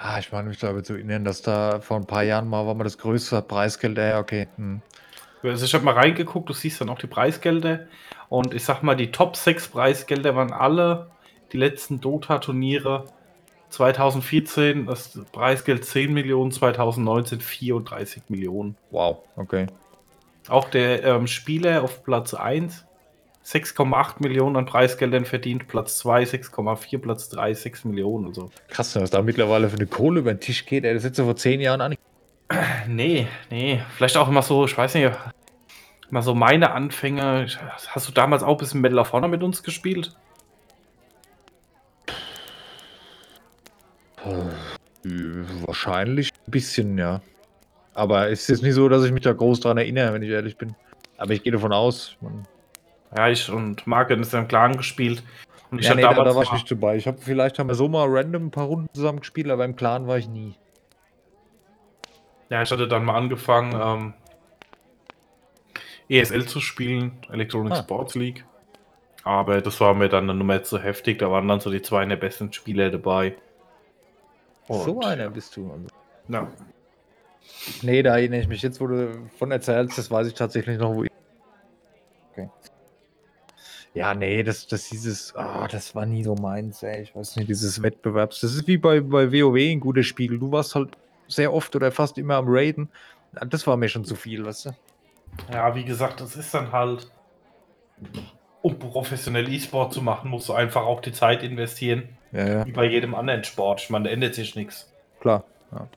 [0.00, 2.66] Ah, ich meine mich da aber zu erinnern, dass da vor ein paar Jahren mal
[2.66, 3.98] war mal das größte Preisgeld.
[3.98, 4.46] Ja, okay.
[4.56, 4.80] Hm.
[5.42, 7.86] Also ich habe mal reingeguckt, du siehst dann auch die Preisgelder
[8.28, 11.10] und ich sag mal, die Top 6 Preisgelder waren alle
[11.52, 13.06] die letzten Dota-Turniere
[13.70, 18.76] 2014, das Preisgeld 10 Millionen, 2019 34 Millionen.
[18.90, 19.66] Wow, okay.
[20.48, 22.84] Auch der ähm, Spieler auf Platz 1
[23.48, 28.26] 6,8 Millionen an Preisgeldern verdient, Platz 2 6,4, Platz 3 6 Millionen.
[28.26, 28.50] Also.
[28.68, 30.84] Krass, was da mittlerweile für eine Kohle über den Tisch geht.
[30.84, 31.94] Ey, das hättest du vor zehn Jahren an.
[32.86, 35.10] Nee, nee, vielleicht auch immer so, ich weiß nicht,
[36.10, 37.46] mal so meine Anfänge.
[37.88, 40.14] Hast du damals auch ein bisschen Medal of Honor mit uns gespielt?
[45.04, 47.20] Wahrscheinlich ein bisschen, ja.
[47.94, 50.30] Aber es ist jetzt nicht so, dass ich mich da groß dran erinnere, wenn ich
[50.30, 50.74] ehrlich bin.
[51.16, 52.16] Aber ich gehe davon aus.
[52.20, 52.46] Man,
[53.16, 55.22] Ja, ich und Marc haben das ja im Clan gespielt.
[55.70, 56.96] Und ich ja, nee, da, da war ich nicht dabei.
[56.96, 59.76] Ich habe vielleicht haben wir so mal random ein paar Runden zusammen gespielt, aber im
[59.76, 60.54] Clan war ich nie.
[62.50, 64.14] ja, ich hatte dann mal angefangen, ähm,
[66.08, 67.76] ESL zu spielen, Electronic Ah.
[67.82, 68.44] Sports League.
[69.24, 71.18] Aber das war mir dann eine Nummer zu heftig.
[71.18, 73.34] Da waren dann so die zwei der besten Spieler dabei.
[74.68, 75.70] So Und, einer bist du.
[76.28, 76.50] Ja.
[77.82, 80.94] Nee, da erinnere ich mich jetzt, wo du von erzählst, das weiß ich tatsächlich noch,
[80.94, 81.10] wo ich.
[82.32, 82.50] Okay.
[83.94, 87.02] Ja, nee, das, das dieses, ah, das war nie so meins, ey.
[87.02, 88.40] Ich weiß nicht, dieses Wettbewerbs.
[88.40, 90.38] Das ist wie bei, bei WoW ein gutes Spiel.
[90.38, 90.96] Du warst halt
[91.26, 92.90] sehr oft oder fast immer am Raiden.
[93.48, 94.70] Das war mir schon zu viel, weißt du?
[95.52, 97.10] ja, wie gesagt, das ist dann halt,
[98.62, 102.17] um professionell E-Sport zu machen, musst du einfach auch die Zeit investieren.
[102.32, 103.82] Ja, ja, Wie bei jedem anderen Sport.
[103.82, 104.92] Ich meine, da ändert sich nichts.
[105.20, 105.44] klar.
[105.72, 105.88] Ja.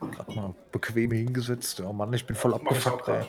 [0.00, 1.80] Gerade mal bequem hingesetzt.
[1.80, 3.24] Oh Mann, ich bin voll abgefuckt, ey.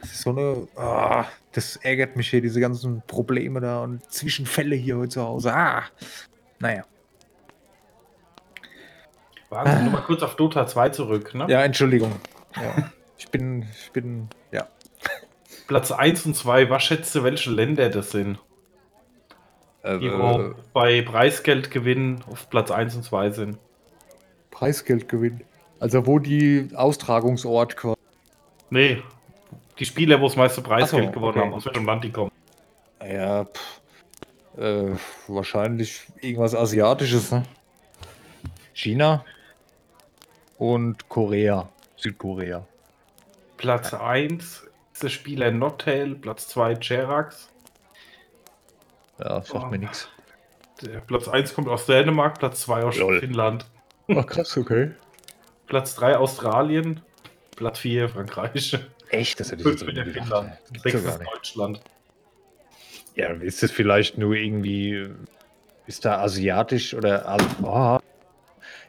[0.00, 0.68] Das ist so eine.
[0.76, 5.54] Ah, das ärgert mich hier, diese ganzen Probleme da und Zwischenfälle hier heute zu Hause.
[5.54, 5.84] Ah!
[6.58, 6.84] Naja.
[9.48, 11.34] Wahnsinn, nur mal kurz auf Dota 2 zurück.
[11.34, 11.46] Ne?
[11.48, 12.12] Ja, Entschuldigung.
[12.56, 12.90] Ja.
[13.16, 13.66] Ich bin.
[13.80, 14.28] Ich bin.
[15.66, 18.38] Platz 1 und 2, was schätzt du, welche Länder das sind?
[19.84, 23.58] Die Äh, bei Preisgeldgewinn auf Platz 1 und 2 sind.
[24.50, 25.42] Preisgeldgewinn.
[25.78, 27.98] Also, wo die Austragungsort quasi.
[28.70, 29.02] Nee,
[29.78, 31.40] die Spieler, wo das meiste Preisgeld so, gewonnen okay.
[31.40, 32.30] haben, aus welchem Land die kommen.
[33.06, 33.80] Ja, pff,
[34.58, 34.96] äh,
[35.28, 37.44] wahrscheinlich irgendwas Asiatisches, ne?
[38.72, 39.24] China
[40.58, 41.68] und Korea.
[41.96, 42.66] Südkorea.
[43.56, 44.73] Platz 1 ist der
[45.08, 47.50] Spieler Nottail, Platz 2 Jerax.
[49.18, 49.66] Ja, sagt Oh.
[49.66, 50.08] mir nichts.
[51.06, 53.20] Platz 1 kommt aus Dänemark, Platz 2 aus Lol.
[53.20, 53.66] Finnland.
[54.08, 54.92] Ach, krass, okay.
[55.66, 57.00] Platz 3 Australien,
[57.56, 58.78] Platz 4 Frankreich,
[59.10, 59.38] Echt?
[59.38, 60.28] Das hätte ich 5 jetzt mit der nicht gedacht.
[60.30, 60.72] Finnland, ey.
[60.72, 61.36] Das 6 gibt's ja ist gar nicht.
[61.36, 61.80] Deutschland.
[63.16, 65.08] Ja, ist das vielleicht nur irgendwie.
[65.86, 67.36] Ist da asiatisch oder.
[67.62, 67.98] Oh,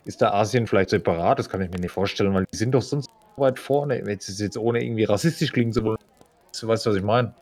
[0.06, 1.38] ist da Asien vielleicht separat?
[1.38, 3.97] Das kann ich mir nicht vorstellen, weil die sind doch sonst so weit vorne.
[4.07, 5.97] Jetzt ist jetzt ohne irgendwie rassistisch klingen zu wollen.
[6.59, 7.33] Du weißt, was ich meine.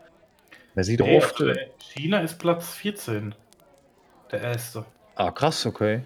[0.75, 1.39] Man sieht Nee, oft.
[1.39, 3.35] also China ist Platz 14.
[4.31, 4.85] Der erste.
[5.15, 6.01] Ah, krass, okay.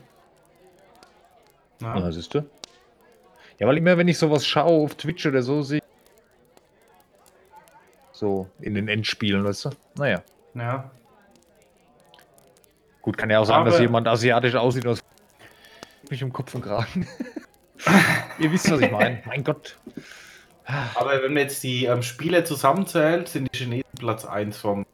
[1.82, 1.98] Ja.
[1.98, 2.44] Ja, siehst du?
[3.60, 5.82] Ja, weil immer, wenn ich sowas schaue auf Twitch oder so, sehe
[8.12, 9.70] so in den Endspielen, weißt du?
[9.96, 10.22] Naja.
[10.56, 10.92] ja.
[13.02, 15.00] Gut, kann ja auch sein, dass jemand asiatisch aussieht aus
[16.10, 17.08] mich um Kopf und Kragen.
[18.40, 19.22] Ihr wisst, was ich meine.
[19.26, 19.78] Mein Gott.
[20.66, 24.86] Aber wenn man jetzt die ähm, Spieler zusammenzählt, sind die Chinesen Platz 1 vom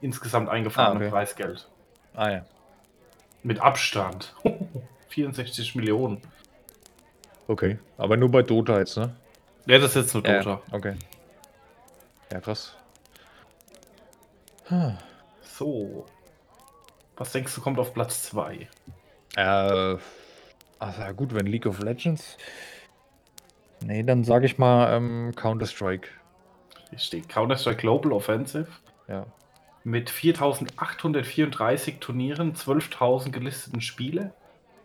[0.00, 1.10] insgesamt eingefahrenen Ah, okay.
[1.10, 1.68] Preisgeld.
[2.14, 2.44] Ah ja.
[3.42, 4.34] Mit Abstand.
[5.08, 6.22] 64 Millionen.
[7.46, 7.78] Okay.
[7.98, 9.14] Aber nur bei Dota jetzt, ne?
[9.66, 10.50] Ja, das ist jetzt nur Dota.
[10.50, 10.94] Ja, okay.
[12.32, 12.74] Ja, krass.
[14.66, 14.96] Hm.
[15.42, 16.06] So.
[17.16, 18.68] Was denkst du, kommt auf Platz 2?
[19.36, 19.96] Äh,
[20.82, 22.36] also ja gut, wenn League of Legends.
[23.84, 26.08] Nee, dann sage ich mal ähm, Counter-Strike.
[26.90, 28.68] Hier steht Counter-Strike Global Offensive
[29.08, 29.26] Ja.
[29.84, 34.32] mit 4834 Turnieren, 12.000 gelisteten Spiele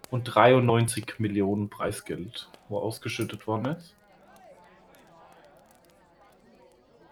[0.09, 3.93] und 93 Millionen Preisgeld, wo ausgeschüttet worden ist.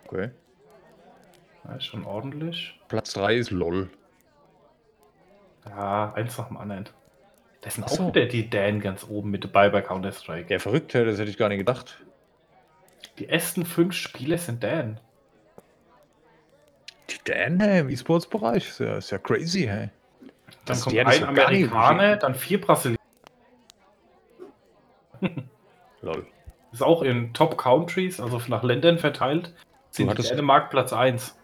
[0.08, 0.30] Okay.
[1.64, 2.80] Ja, ist schon ordentlich.
[2.88, 3.90] Platz 3 ist LOL.
[5.68, 6.88] Ja, eins nach dem anderen.
[7.66, 8.08] Da Ach auch so.
[8.14, 10.54] wieder die Dan ganz oben mit dabei bei Counter-Strike.
[10.54, 11.98] Ja, verrückt, das hätte ich gar nicht gedacht.
[13.18, 15.00] Die ersten fünf Spiele sind Dan.
[17.10, 19.90] Die Dan hey, im E-Sports-Bereich ist ja, ist ja crazy, hey.
[20.22, 20.32] Dann
[20.66, 23.00] Das- kommt die ein Amerikaner, dann vier Brasilianer.
[26.02, 26.28] LOL.
[26.72, 29.54] Ist auch in Top Countries, also nach Ländern verteilt,
[29.92, 31.36] sind hattest- Dänemark Platz 1.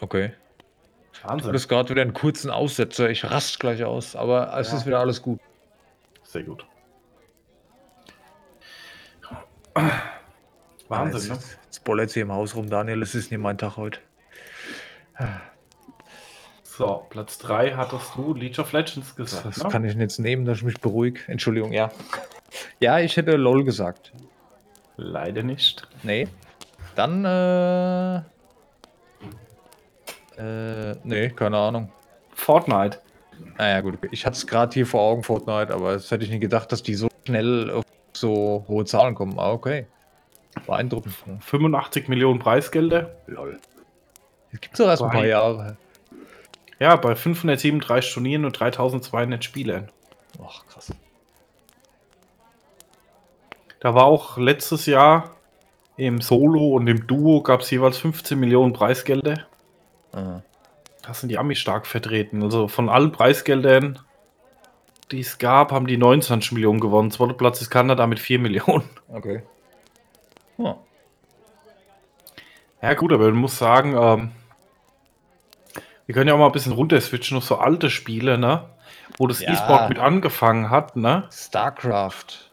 [0.00, 0.32] Okay.
[1.22, 1.48] Du Wahnsinn.
[1.48, 3.08] hattest gerade wieder einen kurzen Aussetzer.
[3.08, 4.78] Ich rast gleich aus, aber es Ja.
[4.78, 5.38] ist wieder alles gut.
[6.34, 6.66] Sehr gut.
[9.76, 9.84] jetzt,
[10.88, 11.38] Wahnsinn, ne?
[11.66, 13.02] Jetzt bollert sie im Haus rum, Daniel.
[13.02, 14.00] Es ist nicht mein Tag heute.
[16.64, 19.44] So, Platz 3 hattest du League of Legends gesagt.
[19.44, 19.68] was ne?
[19.70, 21.20] kann ich jetzt nehmen, dass ich mich beruhige?
[21.28, 21.92] Entschuldigung, ja.
[22.80, 24.12] Ja, ich hätte LOL gesagt.
[24.96, 25.86] Leider nicht.
[26.02, 26.26] Nee.
[26.96, 28.16] Dann, äh.
[30.36, 31.92] Äh, nee, keine Ahnung.
[32.34, 33.03] Fortnite.
[33.56, 34.08] Naja, gut, okay.
[34.10, 36.82] ich hatte es gerade hier vor Augen, Fortnite, aber das hätte ich nicht gedacht, dass
[36.82, 39.38] die so schnell auf so hohe Zahlen kommen.
[39.38, 39.86] Ah, okay.
[40.66, 41.26] Beeindruckend.
[41.26, 41.38] ne?
[41.40, 43.16] 85 Millionen Preisgelder.
[43.26, 43.58] Lol.
[44.52, 45.76] Das gibt's doch erst ein paar Jahre.
[46.78, 49.90] Ja, bei 537 Turnieren und 3200 Spielern.
[50.44, 50.92] Ach, krass.
[53.80, 55.36] Da war auch letztes Jahr
[55.96, 59.46] im Solo und im Duo gab es jeweils 15 Millionen Preisgelder.
[60.12, 60.40] Ah.
[61.06, 62.42] Da sind die Amis stark vertreten.
[62.42, 63.98] Also von allen Preisgeldern,
[65.10, 67.10] die es gab, haben die 29 Millionen gewonnen.
[67.10, 68.88] Zweiter Platz ist Kanada mit 4 Millionen.
[69.08, 69.42] Okay.
[70.56, 70.76] Ja.
[72.80, 74.32] Ja gut, aber man muss sagen, ähm,
[76.06, 78.70] wir können ja auch mal ein bisschen runter switchen auf so alte Spiele, ne?
[79.18, 79.52] Wo das Ja.
[79.52, 81.28] E-Sport mit angefangen hat, ne?
[81.30, 82.50] StarCraft.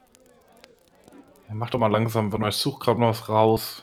[1.48, 3.82] Ja, Mach doch mal langsam, wenn ich suche gerade noch was raus.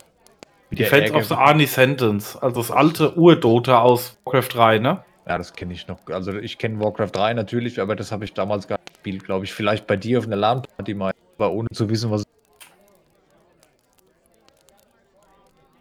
[0.77, 5.05] Ärger- of the Arnie Sentence, also das alte Ur-Dota aus Warcraft 3, ne?
[5.27, 5.99] Ja, das kenne ich noch.
[6.07, 9.45] Also ich kenne Warcraft 3 natürlich, aber das habe ich damals gar nicht gespielt, glaube
[9.45, 9.53] ich.
[9.53, 12.25] Vielleicht bei dir auf einer LAN-Party mal, aber ohne zu wissen, was.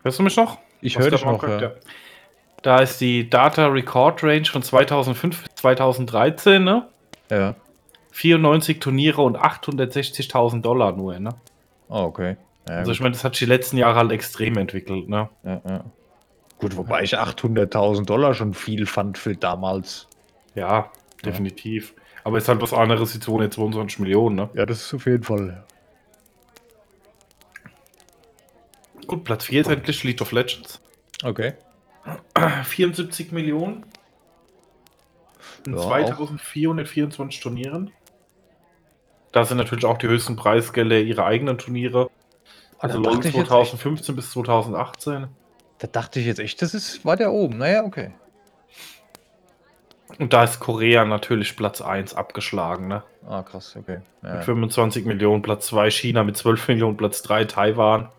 [0.04, 0.58] Hörst du mich noch?
[0.82, 1.42] Ich höre dich noch.
[1.42, 1.72] Warcraft, ja.
[2.62, 6.88] Da ist die Data Record Range von 2005 bis 2013, ne?
[7.30, 7.56] Ja.
[8.12, 11.30] 94 Turniere und 860.000 Dollar nur, ne?
[11.90, 12.36] Oh, okay.
[12.68, 15.30] Ja, Also ich meine, das hat sich die letzten Jahre halt extrem entwickelt, ne?
[15.44, 15.84] Ja, ja.
[16.60, 20.08] gut, wobei ich 800.000 Dollar schon viel fand für damals.
[20.56, 20.92] Ja,
[21.24, 21.94] definitiv.
[22.24, 24.50] Aber ist halt was anderes, die 222 Millionen, ne?
[24.54, 25.64] Ja, das ist auf jeden Fall.
[29.08, 30.82] Gut, Platz 4 ist endlich League of Legends.
[31.24, 31.54] Okay.
[32.64, 33.86] 74 Millionen.
[35.66, 37.92] In Ja, 2424 Turnieren.
[39.32, 42.10] Da sind natürlich auch die höchsten Preisgelder ihre eigenen Turniere.
[42.80, 45.28] Also echt, 2015 bis 2018.
[45.80, 47.58] da dachte ich jetzt echt, das ist weiter oben.
[47.58, 48.14] Naja, okay.
[50.20, 53.04] Und da ist Korea natürlich Platz 1 abgeschlagen, ne?
[53.28, 54.00] Ah, krass, okay.
[54.24, 54.36] Ja.
[54.36, 58.10] Mit 25 Millionen Platz 2, China mit 12 Millionen Platz 3, Taiwan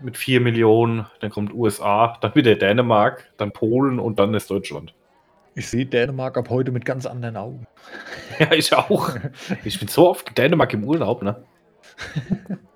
[0.00, 4.94] mit 4 Millionen, dann kommt USA, dann wieder Dänemark, dann Polen und dann ist Deutschland.
[5.54, 7.66] Ich sehe Dänemark ab heute mit ganz anderen Augen.
[8.38, 9.10] Ja, ich auch.
[9.62, 11.44] Ich bin so oft in Dänemark im Urlaub, ne?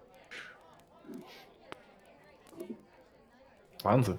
[3.87, 4.19] Wahnsinn.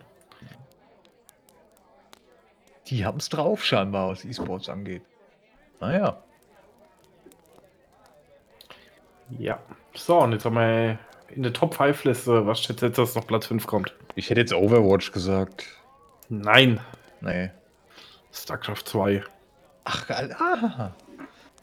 [2.88, 5.04] Die haben es drauf, scheinbar, was E-Sports angeht.
[5.82, 6.24] Naja.
[9.38, 9.60] Ja.
[9.94, 10.98] So, und jetzt haben wir
[11.30, 13.94] in der Top 5 Liste, was schätzt jetzt, dass noch Platz 5 kommt?
[14.16, 15.66] Ich hätte jetzt Overwatch gesagt.
[16.30, 16.80] Nein.
[17.20, 17.52] Nee.
[18.32, 19.24] StarCraft 2.
[19.84, 20.36] Ach, geil.
[20.40, 20.92] Ah.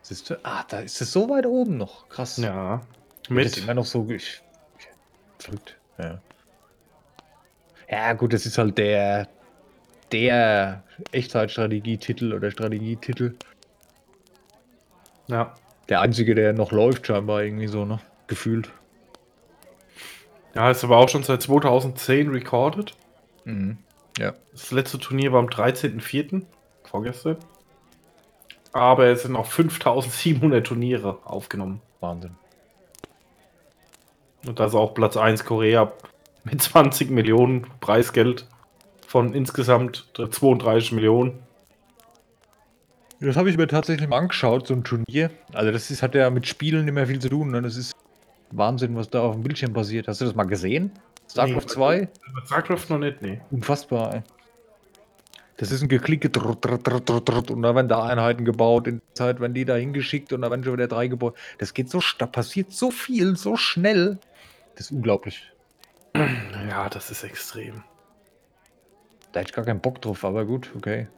[0.02, 0.38] Siehst du?
[0.44, 2.08] Ah, da ist es so weit oben noch.
[2.10, 2.36] Krass.
[2.36, 2.82] Ja.
[3.30, 4.06] Mit ist immer noch so.
[4.10, 4.42] Ich,
[5.38, 5.78] verrückt.
[5.98, 6.20] Ja.
[7.88, 9.28] Ja, gut, das ist halt der.
[10.12, 13.34] Der Echtzeitstrategietitel oder Strategietitel.
[15.26, 15.54] Ja.
[15.88, 18.00] Der einzige, der noch läuft, scheinbar irgendwie so, ne?
[18.26, 18.70] Gefühlt.
[20.54, 22.94] Ja, ist aber auch schon seit 2010 recorded.
[23.44, 23.78] Mhm.
[24.18, 24.34] Ja.
[24.52, 26.44] Das letzte Turnier war am 13.04.
[26.84, 27.38] Vorgestern.
[28.72, 31.80] Aber es sind noch 5700 Turniere aufgenommen.
[32.00, 32.36] Wahnsinn.
[34.46, 35.92] Und das ist auch Platz 1 Korea
[36.50, 38.46] mit 20 Millionen Preisgeld
[39.06, 41.38] von insgesamt 32 Millionen.
[43.20, 45.30] Das habe ich mir tatsächlich mal angeschaut, so ein Turnier.
[45.52, 47.52] Also das ist, hat ja mit Spielen nicht mehr viel zu tun.
[47.52, 47.62] Ne?
[47.62, 47.94] Das ist
[48.50, 50.08] Wahnsinn, was da auf dem Bildschirm passiert.
[50.08, 50.92] Hast du das mal gesehen?
[51.30, 51.66] StarCraft Nee.
[51.66, 52.08] 2?
[52.46, 53.40] StarCraft noch nicht, nee.
[53.50, 54.22] Unfassbar, ey.
[55.56, 58.88] Das ist ein Geklicke drrrt, drrrt, drrrt, und da werden da Einheiten gebaut.
[58.88, 61.36] In der Zeit werden die da hingeschickt und da werden schon wieder drei gebaut.
[61.58, 64.18] Das geht so, da passiert so viel, so schnell.
[64.74, 65.53] Das ist unglaublich.
[66.16, 67.82] Ja, das ist extrem.
[69.32, 71.08] Da hätte ich gar keinen Bock drauf, aber gut, okay.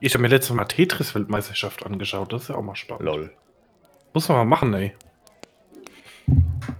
[0.00, 2.32] Ich habe mir letztes Mal Tetris-Weltmeisterschaft angeschaut.
[2.32, 3.04] Das ist ja auch mal spannend.
[3.04, 3.32] Lol.
[4.14, 4.94] Muss man mal machen, ey.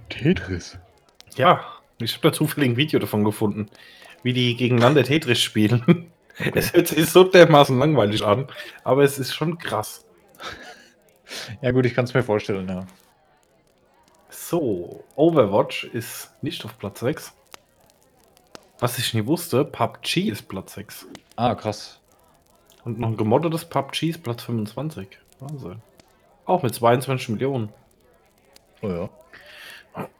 [0.08, 0.78] Tetris.
[1.36, 1.64] Ja,
[2.00, 3.68] ich habe da zufällig ein Video davon gefunden,
[4.22, 6.10] wie die gegeneinander Tetris spielen.
[6.54, 8.46] Es hört sich so dermaßen langweilig an,
[8.84, 10.06] aber es ist schon krass.
[11.60, 12.86] Ja gut, ich kann es mir vorstellen, ja.
[14.30, 17.34] So, Overwatch ist nicht auf Platz 6.
[18.80, 21.06] Was ich nie wusste, PUBG ist Platz 6.
[21.34, 22.00] Ah, krass.
[22.84, 25.18] Und noch ein gemoddetes PUBG ist Platz 25.
[25.40, 25.82] Wahnsinn.
[26.46, 27.72] Auch mit 22 Millionen.
[28.80, 29.08] Oh ja.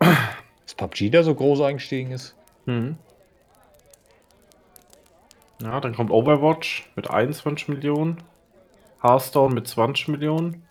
[0.00, 2.34] Dass PUBG da so groß eingestiegen ist.
[2.66, 2.98] Mhm.
[5.62, 8.22] Ja, dann kommt Overwatch mit 21 Millionen.
[9.00, 10.66] Hearthstone mit 20 Millionen.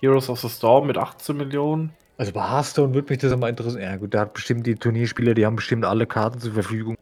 [0.00, 1.94] Heroes of the Storm mit 18 Millionen.
[2.16, 3.82] Also bei Hearthstone würde mich das immer interessieren.
[3.82, 6.96] Ja gut, da hat bestimmt die Turnierspieler, die haben bestimmt alle Karten zur Verfügung.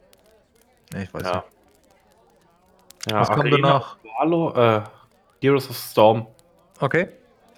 [0.93, 1.35] Ja, ich weiß Ja.
[1.35, 3.11] nicht.
[3.11, 3.97] Ja, Was kommt danach?
[4.17, 4.81] Hallo, äh,
[5.41, 6.27] Heroes of Storm,
[6.79, 7.07] Okay.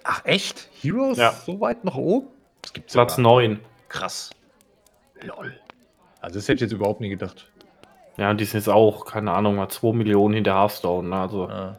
[0.04, 0.68] Ach echt?
[0.82, 1.18] Heroes?
[1.18, 1.32] Ja.
[1.32, 2.28] So weit nach oben?
[2.62, 3.22] Das gibt's Platz ja.
[3.24, 3.60] 9.
[3.88, 4.30] Krass.
[5.22, 5.52] Lol.
[6.20, 7.50] Also das hätte ich jetzt überhaupt nie gedacht.
[8.16, 11.08] Ja, und die sind jetzt auch, keine Ahnung, mal 2 Millionen hinter Hearthstone.
[11.08, 11.16] Ne?
[11.16, 11.78] Also Ah.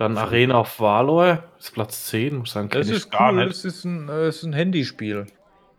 [0.00, 3.44] Dann Arena of Valor ist Platz 10, muss sagen, Das ist cool.
[3.46, 5.26] Das ist ein, äh, ist ein Handyspiel.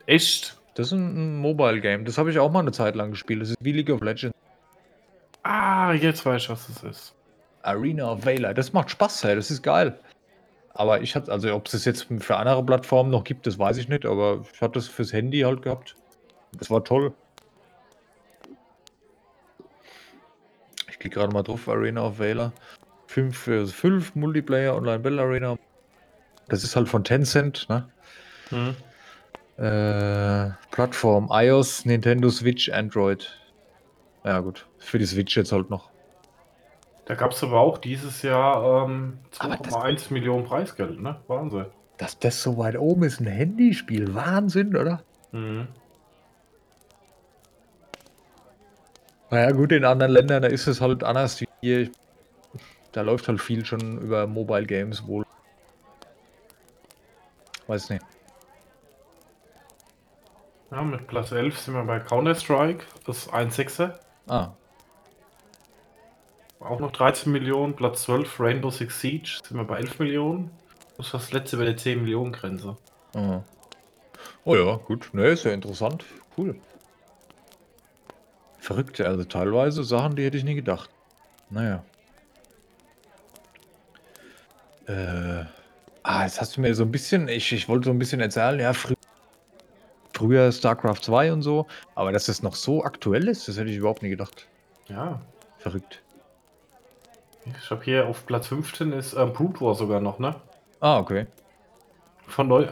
[0.06, 0.60] Echt?
[0.76, 2.06] Das ist ein, ein Mobile Game.
[2.06, 3.42] Das habe ich auch mal eine Zeit lang gespielt.
[3.42, 4.38] Das ist wie League of Legends.
[5.42, 7.16] Ah, jetzt weiß ich, was es ist.
[7.64, 8.54] Arena of Valor.
[8.54, 9.36] Das macht Spaß, hey.
[9.36, 10.00] Das ist geil.
[10.76, 13.78] Aber ich hatte, also ob es das jetzt für andere Plattformen noch gibt, das weiß
[13.78, 15.96] ich nicht, aber ich hatte das fürs Handy halt gehabt.
[16.60, 17.12] Das war toll.
[20.92, 22.54] Ich klicke gerade mal drauf, Arena of Valor.
[23.12, 25.58] 5 für 5 Multiplayer Online Battle Arena.
[26.48, 27.90] Das ist halt von Tencent, ne?
[28.50, 28.76] Hm.
[29.58, 33.38] Äh, Plattform iOS, Nintendo Switch, Android.
[34.24, 35.90] Ja gut, für die Switch jetzt halt noch.
[37.06, 41.20] Da gab es aber auch dieses Jahr ähm, Aber das- 2,1 Millionen Preisgeld, ne?
[41.28, 41.66] Wahnsinn.
[41.98, 44.14] Dass das so weit oben ist, ein Handyspiel.
[44.16, 45.04] Wahnsinn, oder?
[45.34, 45.68] Mhm.
[49.30, 51.90] Naja, gut, in anderen Ländern, da ist es halt anders wie hier.
[52.92, 55.26] Da läuft halt viel schon über Mobile Games wohl.
[57.68, 58.04] Weiß nicht.
[60.72, 63.96] Ja, mit Platz 11 sind wir bei Counter-Strike, das ist 1,6er.
[64.28, 64.50] Ah,
[66.60, 67.76] Auch noch 13 Millionen.
[67.76, 70.52] Platz 12 Rainbow Six Siege sind wir bei 11 Millionen.
[70.98, 72.78] Das ist das letzte bei der 10 Millionen Grenze.
[73.16, 73.44] aha.
[74.46, 75.10] Oh ja, gut.
[75.14, 76.06] Ne, ist ja interessant.
[76.38, 76.56] Cool.
[78.60, 80.90] Verrückt, also teilweise Sachen, die hätte ich nie gedacht.
[81.50, 81.84] Naja.
[84.92, 85.46] Äh,
[86.04, 88.60] ah, jetzt hast du mir so ein bisschen, ich, ich wollte so ein bisschen erzählen,
[88.60, 88.96] ja, frü
[90.14, 91.66] früher StarCraft 2 und so,
[91.96, 94.48] aber dass das noch so aktuell ist, das hätte ich überhaupt nie gedacht.
[94.88, 95.22] Ja.
[95.58, 96.04] Verrückt.
[97.46, 100.36] Ich habe hier auf Platz 15 ist ähm, Brute War sogar noch, ne?
[100.80, 101.26] Ah, okay.
[102.28, 102.68] Von neu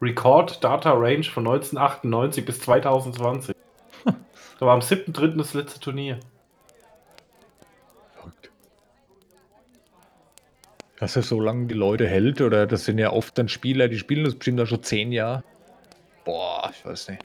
[0.00, 3.54] Record Data Range von 1998 bis 2020.
[4.04, 5.36] da war am 7.3.
[5.36, 6.20] das letzte Turnier.
[8.14, 8.50] Verrückt.
[10.98, 13.98] Dass das so lange die Leute hält, oder das sind ja oft dann Spieler, die
[13.98, 15.42] spielen das bestimmt dann schon zehn Jahre.
[16.24, 17.22] Boah, ich weiß nicht.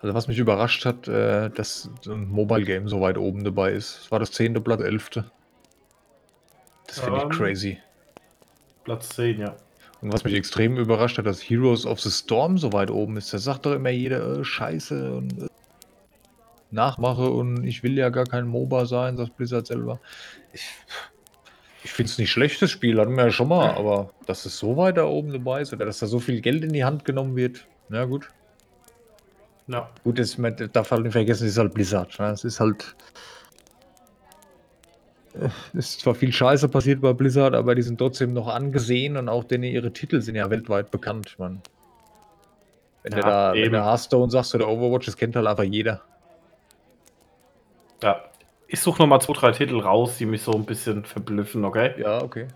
[0.00, 4.00] Also was mich überrascht hat, äh, dass ein Mobile Game so weit oben dabei ist.
[4.02, 4.52] Das war das 10.
[4.62, 5.10] Blatt 11.
[6.86, 7.28] Das finde Ähm.
[7.30, 7.78] ich crazy.
[8.84, 9.56] Platz 10, ja.
[10.02, 13.32] Und was mich extrem überrascht hat, dass Heroes of the Storm so weit oben ist.
[13.32, 15.46] Da sagt doch immer jeder, äh, scheiße und äh,
[16.74, 20.00] Nachmache und ich will ja gar kein MOBA sein, sagt Blizzard selber.
[20.52, 20.68] Ich,
[21.84, 24.58] ich finde es nicht schlecht, das Spiel, hatten wir ja schon mal, aber dass es
[24.58, 27.04] so weit da oben dabei ist oder dass da so viel Geld in die Hand
[27.04, 28.28] genommen wird, na gut.
[29.66, 29.88] Ja.
[30.02, 32.18] Gut, das, man darf halt nicht vergessen, es ist halt Blizzard.
[32.18, 32.26] Ne?
[32.30, 32.94] Es ist halt.
[35.34, 39.28] äh, Ist zwar viel Scheiße passiert bei Blizzard, aber die sind trotzdem noch angesehen und
[39.30, 41.36] auch denn ihre Titel sind ja weltweit bekannt.
[41.38, 41.62] Man.
[43.02, 43.72] Wenn, Ja, du da, wenn eben.
[43.72, 46.02] du Hearthstone sagst oder Overwatch, das kennt halt einfach jeder.
[48.02, 48.24] Ja.
[48.66, 51.94] Ich suche nochmal zwei, drei Titel raus, die mich so ein bisschen verblüffen, okay?
[51.98, 52.48] Ja, okay.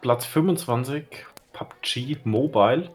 [0.00, 1.04] Platz 25,
[1.52, 2.90] PUBG Mobile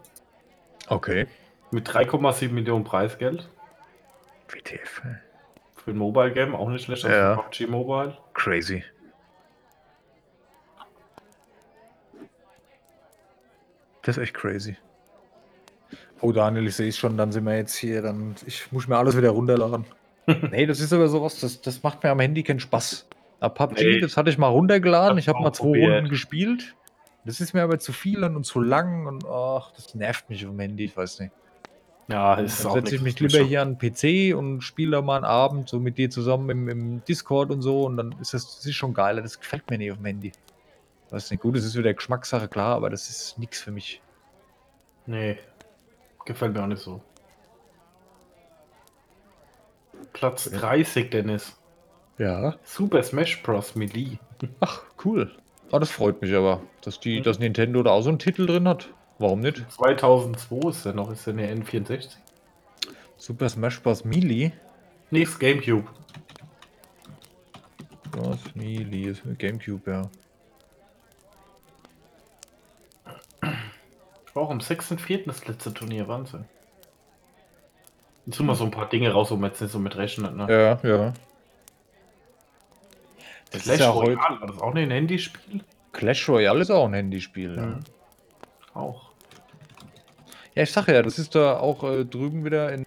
[0.88, 1.26] Okay.
[1.70, 3.48] mit 3,7 Millionen Preisgeld.
[4.48, 5.02] WTF.
[5.76, 7.04] Für ein Mobile Game auch nicht schlecht.
[7.04, 7.34] also Ja.
[7.36, 8.16] PUBG Mobile.
[8.34, 8.84] Crazy.
[14.02, 14.76] Das ist echt crazy.
[16.20, 18.96] Oh Daniel, ich sehe es schon, dann sind wir jetzt hier, dann ich muss mir
[18.96, 19.84] alles wieder runterladen.
[20.26, 23.06] Nee, das ist aber sowas, das, das macht mir am Handy keinen Spaß.
[23.40, 24.00] Aber PUBG, Nee.
[24.00, 25.90] das hatte ich mal runtergeladen, ich habe mal zwei probiert.
[25.92, 26.74] Runden gespielt.
[27.26, 30.52] Das ist mir aber zu viel und zu lang und ach, das nervt mich auf
[30.52, 31.32] dem Handy, ich weiß nicht.
[32.08, 35.16] Ja, ist Dann setze ich mich lieber hier an den PC und spiele da mal
[35.16, 38.56] einen Abend so mit dir zusammen im, im Discord und so und dann ist das,
[38.56, 39.22] das ist schon geiler.
[39.22, 40.32] Das gefällt mir nicht auf dem Handy.
[41.08, 44.02] Weiß nicht, gut, das ist wieder Geschmackssache, klar, aber das ist nichts für mich.
[45.06, 45.38] Nee,
[46.26, 47.00] gefällt mir auch nicht so.
[50.12, 50.58] Platz Ja.
[50.58, 51.56] 30, Dennis.
[52.18, 52.54] Ja.
[52.64, 53.74] Super Smash Bros.
[53.74, 54.18] Melee.
[54.60, 55.30] Ach, cool.
[55.72, 57.22] Ah, das freut mich aber, dass, die, Mhm.
[57.24, 58.90] dass Nintendo da auch so einen Titel drin hat.
[59.18, 59.64] Warum nicht?
[59.72, 62.16] 2002 ist der noch, ist der eine N64?
[63.16, 64.04] Super Smash Bros.
[64.04, 64.52] Melee.
[65.10, 65.88] Nee, Gamecube.
[68.10, 68.38] Bros.
[68.54, 70.02] Melee ist mit Gamecube, ja.
[74.26, 75.26] Ich war auch am 6.4.
[75.26, 76.44] das letzte Turnier, Wahnsinn.
[78.26, 80.34] Jetzt tun wir so ein paar Dinge raus, wo man jetzt nicht so mit rechnet,
[80.36, 80.46] ne?
[80.48, 81.12] Ja, ja.
[83.50, 84.12] Das Clash ist ja heute.
[84.16, 85.60] Royale, war das auch ein Handyspiel?
[85.92, 87.54] Clash Royale ist auch ein Handyspiel.
[87.56, 87.62] Ja.
[87.66, 87.80] Mhm.
[88.74, 89.10] Auch.
[90.54, 92.86] Ja, ich sage ja, das ist da auch äh, drüben wieder in,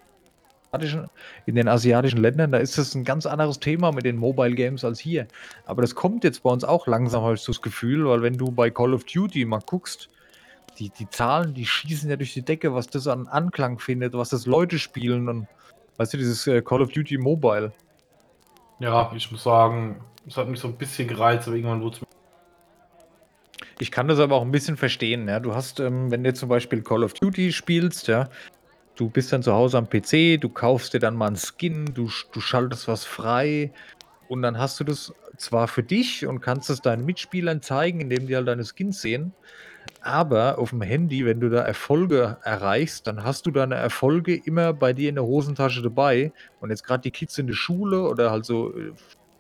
[0.72, 1.10] asiatischen-
[1.46, 4.84] in den asiatischen Ländern, da ist das ein ganz anderes Thema mit den Mobile Games
[4.84, 5.28] als hier.
[5.66, 8.38] Aber das kommt jetzt bei uns auch langsam, habe ich so das Gefühl, weil wenn
[8.38, 10.10] du bei Call of Duty mal guckst,
[10.80, 14.30] die, die Zahlen, die schießen ja durch die Decke, was das an Anklang findet, was
[14.30, 15.48] das Leute spielen und
[15.98, 17.72] weißt du, dieses äh, Call of Duty Mobile.
[18.80, 22.02] Ja, ich muss sagen, es hat mich so ein bisschen gereizt, aber irgendwann wurde es
[22.02, 22.08] mir.
[23.80, 25.28] Ich kann das aber auch ein bisschen verstehen.
[25.28, 25.40] Ja?
[25.40, 28.30] Du hast, ähm, wenn du zum Beispiel Call of Duty spielst, ja,
[28.96, 32.10] du bist dann zu Hause am PC, du kaufst dir dann mal einen Skin, du,
[32.32, 33.72] du schaltest was frei
[34.28, 38.28] und dann hast du das zwar für dich und kannst es deinen Mitspielern zeigen, indem
[38.28, 39.34] die halt deine Skins sehen,
[40.08, 44.74] aber auf dem Handy, wenn du da Erfolge erreichst, dann hast du deine Erfolge immer
[44.74, 46.32] bei dir in der Hosentasche dabei.
[46.62, 48.94] Und jetzt gerade die Kids in der Schule oder halt so, äh,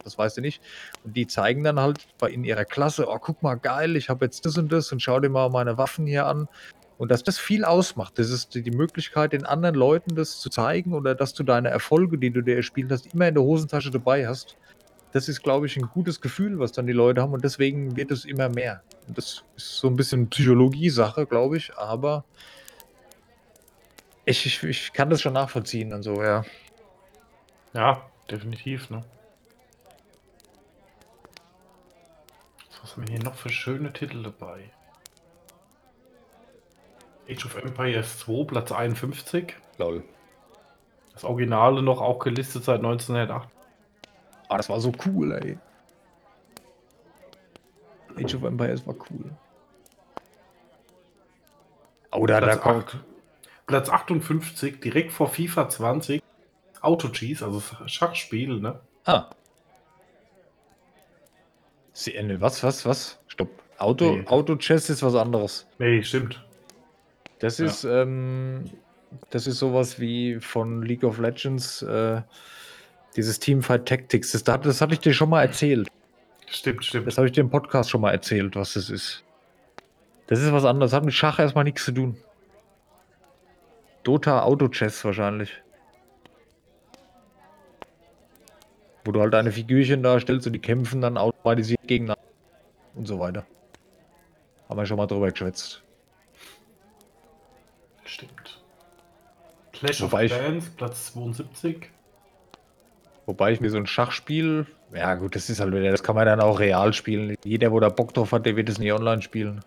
[0.03, 0.61] das weißt du nicht,
[1.03, 4.25] und die zeigen dann halt bei in ihrer Klasse, oh, guck mal, geil, ich habe
[4.25, 6.47] jetzt das und das und schau dir mal meine Waffen hier an.
[6.97, 10.49] Und dass das viel ausmacht, das ist die die Möglichkeit, den anderen Leuten das zu
[10.49, 13.91] zeigen oder dass du deine Erfolge, die du dir erspielt hast, immer in der Hosentasche
[13.91, 14.57] dabei hast.
[15.13, 18.11] Das ist, glaube ich, ein gutes Gefühl, was dann die Leute haben und deswegen wird
[18.11, 18.83] es immer mehr.
[19.07, 22.25] Und das ist so ein bisschen Psychologie-Sache, glaube ich, aber
[24.25, 26.43] ich, ich, ich kann das schon nachvollziehen und so, ja.
[27.73, 29.03] Ja, definitiv, ne?
[32.81, 34.71] Was haben wir hier noch für schöne Titel dabei?
[37.29, 39.55] Age of Empires 2, Platz 51.
[39.77, 40.03] Lol.
[41.13, 43.49] Das Originale noch auch gelistet seit 1908.
[44.49, 45.57] Ah, das war so cool, ey.
[48.17, 49.29] Age of Empires war cool.
[52.11, 52.83] Oh, da, da Platz, kommt.
[52.85, 52.97] acht-
[53.67, 56.23] Platz 58, direkt vor FIFA 20.
[56.81, 58.79] Auto Cheese, also Schachspiel, ne?
[59.05, 59.29] Ah.
[61.93, 63.19] Sie, äh, ne, was, was, was?
[63.27, 63.49] Stopp.
[63.79, 64.25] Auto, Nee.
[64.27, 65.67] Auto-Chess ist was anderes.
[65.77, 66.43] Nee, stimmt.
[67.39, 67.65] Das Ja.
[67.67, 68.71] ist, ähm,
[69.29, 72.21] das ist sowas wie von League of Legends, äh,
[73.17, 74.31] dieses Teamfight Tactics.
[74.31, 75.89] Das, das, das hatte ich dir schon mal erzählt.
[76.45, 77.07] Stimmt, stimmt.
[77.07, 79.23] Das habe ich dir im Podcast schon mal erzählt, was das ist.
[80.27, 80.93] Das ist was anderes.
[80.93, 82.15] Hat mit Schach erstmal nichts zu tun.
[84.03, 85.51] Dota Auto Chess wahrscheinlich.
[89.03, 92.21] Wo du halt deine Figürchen darstellst und die kämpfen dann automatisiert gegeneinander.
[92.95, 93.45] Und so weiter.
[94.69, 95.83] Haben wir schon mal drüber geschwätzt.
[98.05, 98.61] Stimmt.
[99.73, 101.89] Clash Wobei of Clans, Platz 72.
[103.27, 106.25] Wobei ich mir so ein Schachspiel, ja gut, das ist halt wieder, das kann man
[106.25, 107.35] dann auch real spielen.
[107.43, 109.63] Jeder, wo da Bock drauf hat, der wird es nie online spielen.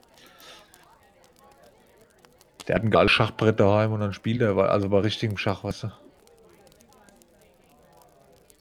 [2.66, 5.84] Der hat ein geiles Schachbrett daheim und dann spielt er, also bei richtigem Schach, weißt
[5.84, 5.92] du.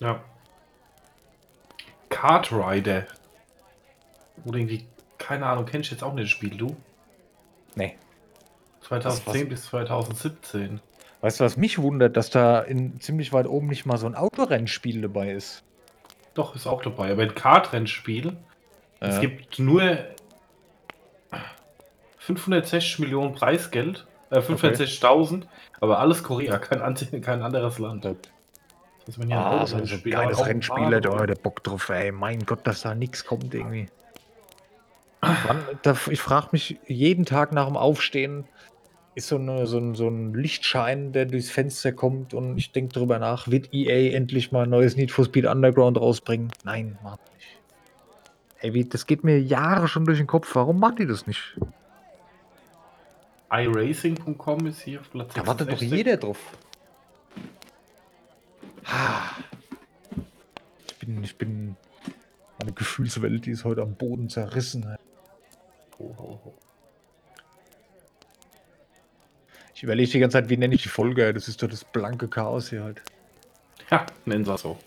[0.02, 0.22] Ja.
[2.10, 3.06] Kart Rider.
[4.44, 4.86] Oder irgendwie,
[5.18, 6.76] keine Ahnung, kennst du jetzt auch nicht das Spiel, du?
[7.76, 7.98] Nee.
[8.82, 10.82] 2010 was- bis 2017.
[11.22, 14.16] Weißt du, was mich wundert, dass da in ziemlich weit oben nicht mal so ein
[14.16, 15.64] Autorennspiel dabei ist.
[16.34, 17.12] Doch, ist auch dabei.
[17.12, 18.38] Aber ein Kartrennspiel.
[19.02, 19.22] Es Ja.
[19.22, 19.98] gibt nur
[22.20, 24.06] 560 Millionen Preisgeld.
[24.30, 25.44] Äh, 560.000.
[25.82, 28.06] Aber alles Korea, kein, kein anderes Land.
[28.06, 31.90] Wenn hier ein Ah, so, ein geiles auch ein Rennspiel, Fahrrad- da der Bock drauf,
[31.90, 32.12] ey.
[32.12, 33.88] Mein Gott, dass da nichts kommt irgendwie.
[35.22, 38.46] Wann, da, ich frage mich jeden Tag nach dem Aufstehen,
[39.16, 42.94] ist so, eine, so, ein, so ein Lichtschein, der durchs Fenster kommt und ich denke
[42.94, 46.52] drüber nach, wird EA endlich mal ein neues Need for Speed Underground rausbringen?
[46.64, 47.48] Nein, macht nicht.
[48.62, 50.54] Ey, wie, das geht mir Jahre schon durch den Kopf.
[50.54, 51.58] Warum macht die das nicht?
[53.52, 55.98] iRacing.com ist hier auf Platz Da wartet doch 66.
[55.98, 56.38] jeder drauf.
[60.88, 61.76] Ich bin, ich bin.
[62.60, 64.98] Meine Gefühlswelt, die ist heute am Boden zerrissen.
[65.98, 66.54] Ho, ho, ho.
[69.80, 71.34] Ich überlege die ganze Zeit, wie nenne ich die Folge?
[71.34, 73.02] Das ist doch das blanke Chaos hier halt.
[73.90, 74.78] Ja, nennen sie es so.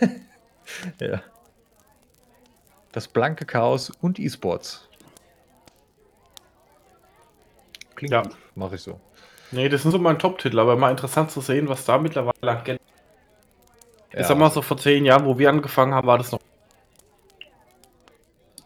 [1.00, 1.22] Ja.
[2.90, 4.88] Das blanke Chaos und E-Sports.
[7.94, 8.22] Klingt Ja.
[8.22, 8.36] gut.
[8.56, 8.98] Mache ich so.
[9.52, 12.64] Nee, das sind so mein Top-Titel, aber mal interessant zu sehen, was da mittlerweile an
[12.64, 12.80] Geld.
[14.10, 14.24] Ich Ja.
[14.24, 16.40] sag mal so, vor zehn Jahren, wo wir angefangen haben, war das noch.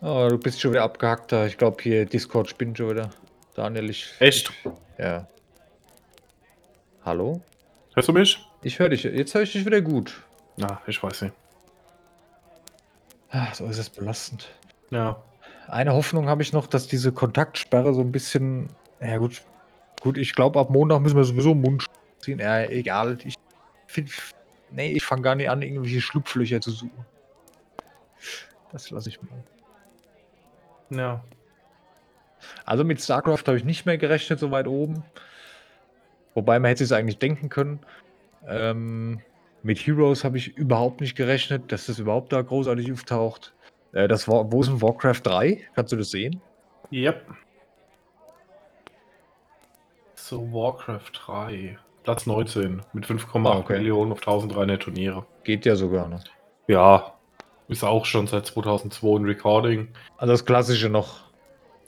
[0.01, 1.45] Oh, du bist schon wieder abgehackt da.
[1.45, 3.11] Ich glaube hier Discord spinnt schon wieder.
[3.55, 4.15] Daniel, ich.
[4.21, 4.51] Echt?
[4.99, 5.29] Ja.
[7.05, 7.41] Hallo?
[7.95, 8.45] Hörst du mich?
[8.63, 9.05] Ich höre dich.
[9.05, 10.25] Jetzt höre ich dich wieder gut.
[10.57, 11.35] Na, ich weiß nicht.
[13.31, 14.49] Ah, so ist es belastend.
[14.91, 15.23] Ja.
[15.69, 18.69] Eine Hoffnung habe ich noch, dass diese Kontaktsperre so ein bisschen.
[19.01, 19.43] Ja, gut.
[20.01, 21.87] Gut, ich glaube, ab Montag müssen wir sowieso Mund
[22.19, 22.41] ziehen.
[22.41, 23.19] Ja, egal.
[23.25, 23.37] Ich
[23.87, 24.11] finde.
[24.71, 27.07] Nee, ich fange gar nicht an, irgendwelche Schlupflöcher zu suchen.
[28.73, 29.45] Das lasse ich mal.
[30.91, 31.25] Ja.
[32.65, 35.05] Also mit StarCraft habe ich nicht mehr gerechnet, so weit oben.
[36.35, 37.81] Wobei man hätte es eigentlich denken können.
[38.47, 39.21] Ähm,
[39.63, 43.53] mit Heroes habe ich überhaupt nicht gerechnet, dass das überhaupt da großartig auftaucht.
[43.93, 45.61] Äh, das war, wo ist denn Warcraft 3?
[45.75, 46.41] Kannst du das sehen?
[46.93, 47.27] Yep.
[50.15, 51.79] So, Warcraft 3.
[52.05, 53.79] Platz 19 mit 5,8 Ah, okay.
[53.79, 55.27] Millionen auf 1300 Turniere.
[55.45, 56.21] Geht ja sogar, ne?
[56.67, 57.15] Ja.
[57.69, 59.89] Ist auch schon seit 2002 ein Recording.
[60.17, 61.28] Also das Klassische noch.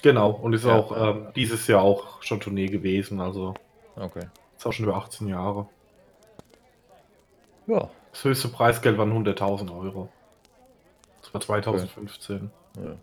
[0.03, 0.31] Genau.
[0.31, 0.77] Und ist Ja.
[0.77, 3.21] auch ähm, dieses Jahr auch schon Turnier gewesen.
[3.21, 3.55] Also
[3.97, 4.27] Okay.
[4.57, 5.67] ist auch schon über 18 Jahre.
[7.67, 7.89] Ja.
[8.13, 10.09] Das höchste Preisgeld waren 100.000 Euro.
[11.23, 12.51] Das war 2015.
[12.77, 12.97] ja.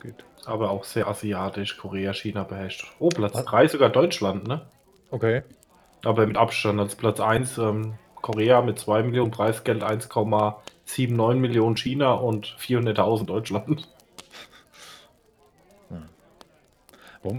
[0.00, 0.24] Geht.
[0.44, 2.86] Aber auch sehr asiatisch, Korea, China beherrscht.
[3.00, 3.44] Oh, Platz Was?
[3.46, 4.64] 3 sogar Deutschland, ne?
[5.10, 5.42] Okay.
[6.04, 12.12] Aber mit Abstand als Platz 1 ähm, Korea mit 2 Millionen Preisgeld, 1,79 Millionen China
[12.14, 13.88] und 400.000 Deutschland.
[15.88, 16.08] Warum-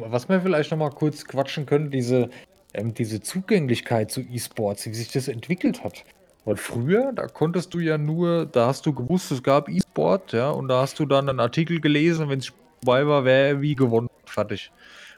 [0.09, 2.29] Was wir vielleicht noch mal kurz quatschen können, diese,
[2.73, 6.03] ähm, diese Zugänglichkeit zu E-Sports, wie sich das entwickelt hat.
[6.45, 10.49] Weil früher, da konntest du ja nur, da hast du gewusst, es gab E-Sport, ja,
[10.49, 14.09] und da hast du dann einen Artikel gelesen, wenn es vorbei war, wer wie gewonnen
[14.23, 14.71] hat, fertig.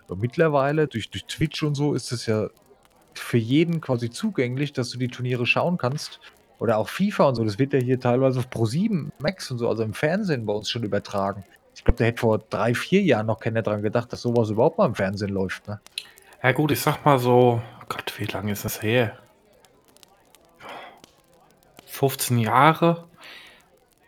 [0.08, 2.50] Und mittlerweile, durch, durch Twitch und so, ist es ja
[3.14, 6.20] für jeden quasi zugänglich, dass du die Turniere schauen kannst.
[6.60, 9.68] Oder auch FIFA und so, das wird ja hier teilweise auf Pro7 Max und so,
[9.68, 11.44] also im Fernsehen bei uns schon übertragen.
[11.82, 14.78] Ich glaube, da hätte vor drei, vier Jahren noch keiner dran gedacht, dass sowas überhaupt
[14.78, 15.68] mal im Fernsehen läuft.
[15.68, 15.80] Ne?
[16.44, 17.60] Ja gut, ich sag mal so,
[17.90, 19.18] Gott, wie lange ist das her?
[21.88, 23.06] 15 Jahre.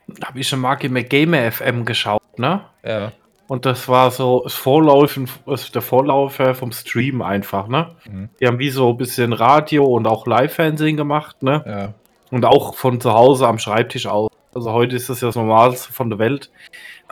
[0.05, 2.61] Da habe ich schon mal Gamer FM geschaut, ne?
[2.83, 3.11] Ja.
[3.47, 7.95] Und das war so das Vorlaufen, das der Vorläufer vom Stream einfach, ne?
[8.05, 8.29] Mhm.
[8.39, 11.63] Die haben wie so ein bisschen Radio und auch Live-Fernsehen gemacht, ne?
[11.65, 11.93] Ja.
[12.29, 14.29] Und auch von zu Hause am Schreibtisch aus.
[14.53, 16.51] Also heute ist das ja das Normalste von der Welt.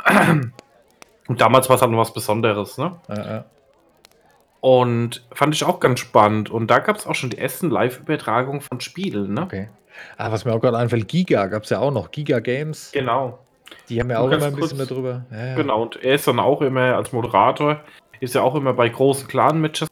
[1.28, 3.00] Und damals war es halt noch was Besonderes, ne?
[3.08, 3.46] Ja, ja.
[4.60, 6.50] Und fand ich auch ganz spannend.
[6.50, 9.44] Und da gab es auch schon die ersten Live-Übertragungen von Spielen, ne?
[9.44, 9.70] Okay.
[10.18, 12.12] Ah, was mir auch gerade einfällt, Giga gab es ja auch noch.
[12.12, 12.92] Giga Games.
[12.92, 13.40] Genau.
[13.90, 15.26] Die haben ja auch immer ein bisschen mehr drüber.
[15.32, 15.56] Ja.
[15.56, 15.82] Genau.
[15.84, 17.82] Und er ist dann auch immer als Moderator,
[18.20, 19.88] ist ja auch immer bei großen Clan-Matches.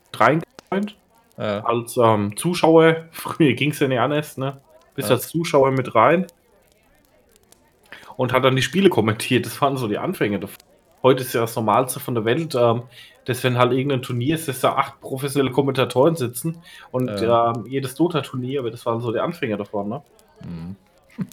[1.38, 1.64] Ja.
[1.64, 4.60] Als ähm, Zuschauer, früher ging es ja nicht anders, ne?
[4.96, 5.16] Bist Ja.
[5.16, 6.28] als Zuschauer mit rein.
[8.20, 9.46] Und hat dann die Spiele kommentiert.
[9.46, 10.58] Das waren so die Anfänge davon.
[11.02, 12.84] Heute ist ja das Normalste von der Welt, ähm,
[13.24, 16.58] dass wenn halt irgendein Turnier ist, dass da acht professionelle Kommentatoren sitzen
[16.92, 17.54] und Ja.
[17.54, 20.02] ähm, jedes Dota-Turnier, aber das waren so die Anfänge davon, ne?
[20.44, 20.76] Mhm.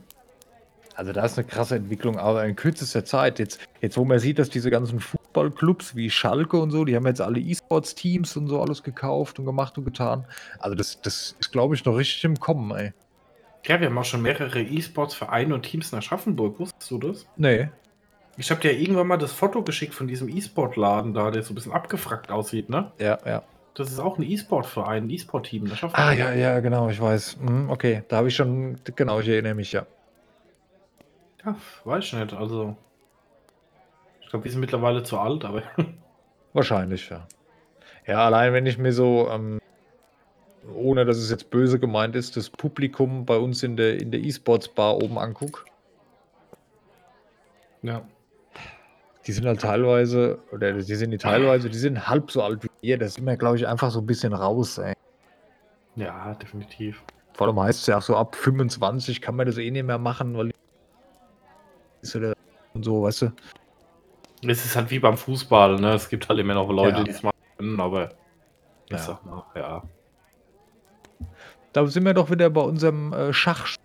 [0.94, 3.40] Also da ist eine krasse Entwicklung, aber in kürzester Zeit.
[3.40, 7.06] Jetzt, jetzt wo man sieht, dass diese ganzen Fußballclubs wie Schalke und so, die haben
[7.06, 10.24] jetzt alle E-Sports-Teams und so alles gekauft und gemacht und getan.
[10.60, 12.92] Also das, das ist, glaube ich, noch richtig im Kommen, ey.
[13.66, 16.60] Ja, wir haben auch schon mehrere E-Sports-Vereine und Teams nach Aschaffenburg.
[16.60, 17.26] Wusstest du das?
[17.36, 17.68] Nee.
[18.36, 21.52] Ich habe dir ja irgendwann mal das Foto geschickt von diesem E-Sport-Laden da, der so
[21.52, 22.92] ein bisschen abgefrackt aussieht, ne?
[22.98, 23.42] Ja, ja.
[23.74, 25.66] Das ist auch ein E-Sport-Verein, ein E-Sport-Team.
[25.66, 27.38] in Ah, ja, ja, genau, ich weiß.
[27.40, 29.84] Mhm, okay, da habe ich schon, genau, ich erinnere mich, ja.
[31.44, 32.32] Ja, weiß ich nicht.
[32.34, 32.76] Also,
[34.20, 35.62] ich glaube, wir sind mittlerweile zu alt, aber
[36.52, 37.26] Wahrscheinlich, ja.
[38.06, 39.58] Ja, allein wenn ich mir so, ähm,
[40.74, 44.20] ohne dass es jetzt böse gemeint ist, das Publikum bei uns in der, in der
[44.20, 45.64] E-Sports-Bar oben angucke,
[47.82, 48.02] ja.
[49.26, 52.68] die sind halt teilweise, oder die sind nicht teilweise, die sind halb so alt wie
[52.80, 52.98] wir.
[52.98, 54.94] Das sind wir, glaube ich, einfach so ein bisschen raus, ey.
[55.96, 57.02] Ja, definitiv.
[57.34, 59.98] Vor allem heißt es ja auch so, ab 25 kann man das eh nicht mehr
[59.98, 60.50] machen, weil
[62.74, 63.32] und so, weißt du?
[64.46, 65.94] Es ist halt wie beim Fußball, ne?
[65.94, 67.04] Es gibt halt immer noch Leute, Ja.
[67.04, 68.10] die es machen können, aber
[68.86, 68.98] ich Ja.
[68.98, 69.82] sag mal, ja.
[71.76, 73.76] Da sind wir doch wieder bei unserem äh, Schach.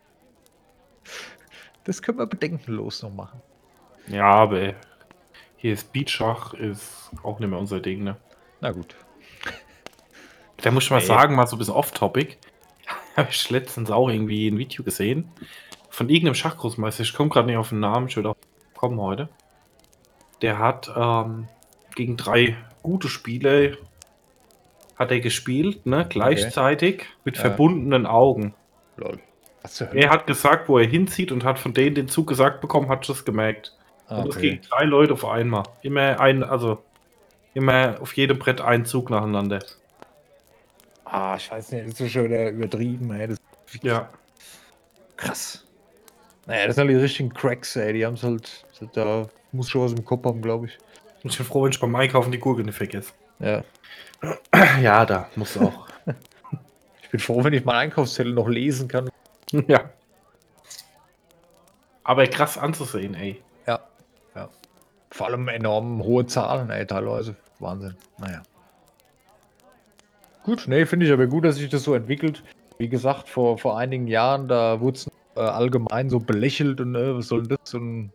[1.84, 3.42] Das können wir bedenkenlos noch machen.
[4.08, 4.76] Ja, aber
[5.58, 8.16] hier Speedschach ist auch nicht mehr unser Ding, ne?
[8.62, 8.96] Na gut.
[10.62, 11.06] Da muss ich mal Nee.
[11.06, 12.38] sagen, mal so ein bisschen off-topic.
[13.18, 15.30] Habe ich letztens auch irgendwie ein Video gesehen
[15.90, 17.04] von irgendeinem Schachgroßmeister.
[17.04, 18.38] Ich komme gerade nicht auf den Namen, ich würde auch
[18.74, 19.28] kommen heute.
[20.42, 21.50] Der hat ähm,
[21.96, 23.72] gegen drei gute Spieler
[25.02, 26.06] hat er gespielt, ne?
[26.10, 27.42] Gleichzeitig mit Ja.
[27.42, 28.54] verbundenen Augen.
[28.98, 29.20] Lol.
[29.94, 33.08] Er hat gesagt, wo er hinzieht und hat von denen den Zug gesagt bekommen, hat
[33.08, 33.76] das gemerkt.
[34.08, 34.42] Ah, Und okay.
[34.42, 35.64] gegen drei Leute auf einmal.
[35.84, 36.82] Immer ein, also
[37.54, 39.60] immer auf jedem Brett ein Zug nacheinander.
[41.06, 43.36] Ah, ich weiß nicht, das ist schon wieder übertrieben, ey.
[43.84, 44.10] Ja.
[45.18, 45.66] krass.
[46.48, 47.94] Naja, das sind halt die richtigen Cracks, ey.
[47.94, 50.78] Die haben es halt, da muss schon was im Kopf haben, glaube ich.
[51.24, 53.14] Ich bin froh, wenn ich beim Einkaufen die Gurke nicht vergesse.
[53.42, 53.64] Ja.
[54.82, 55.88] Ja, da muss auch.
[57.04, 59.10] Ich bin froh, wenn ich meinen Einkaufszettel noch lesen kann.
[59.68, 59.90] ja.
[62.06, 63.42] Aber krass anzusehen, ey.
[63.68, 63.82] Ja.
[64.34, 64.48] ja.
[65.10, 67.36] Vor allem enorm hohe Zahlen, ey, teilweise.
[67.60, 67.98] Wahnsinn.
[68.18, 68.44] Naja.
[70.44, 72.44] Gut, nee, finde ich aber gut, dass sich das so entwickelt.
[72.78, 77.16] Wie gesagt, vor, vor einigen Jahren, da wurde es äh, allgemein so belächelt und äh,
[77.16, 77.74] was soll denn das?
[77.74, 78.12] Und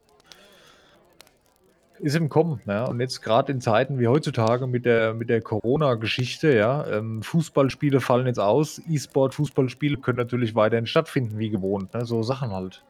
[2.01, 2.85] ist im Kommen, ja.
[2.85, 8.01] Und jetzt gerade in Zeiten wie heutzutage mit der, mit der Corona-Geschichte, ja, ähm, Fußballspiele
[8.01, 12.05] fallen jetzt aus, E-Sport, Fußballspiele können natürlich weiterhin stattfinden, wie gewohnt, ne?
[12.05, 12.83] So Sachen halt.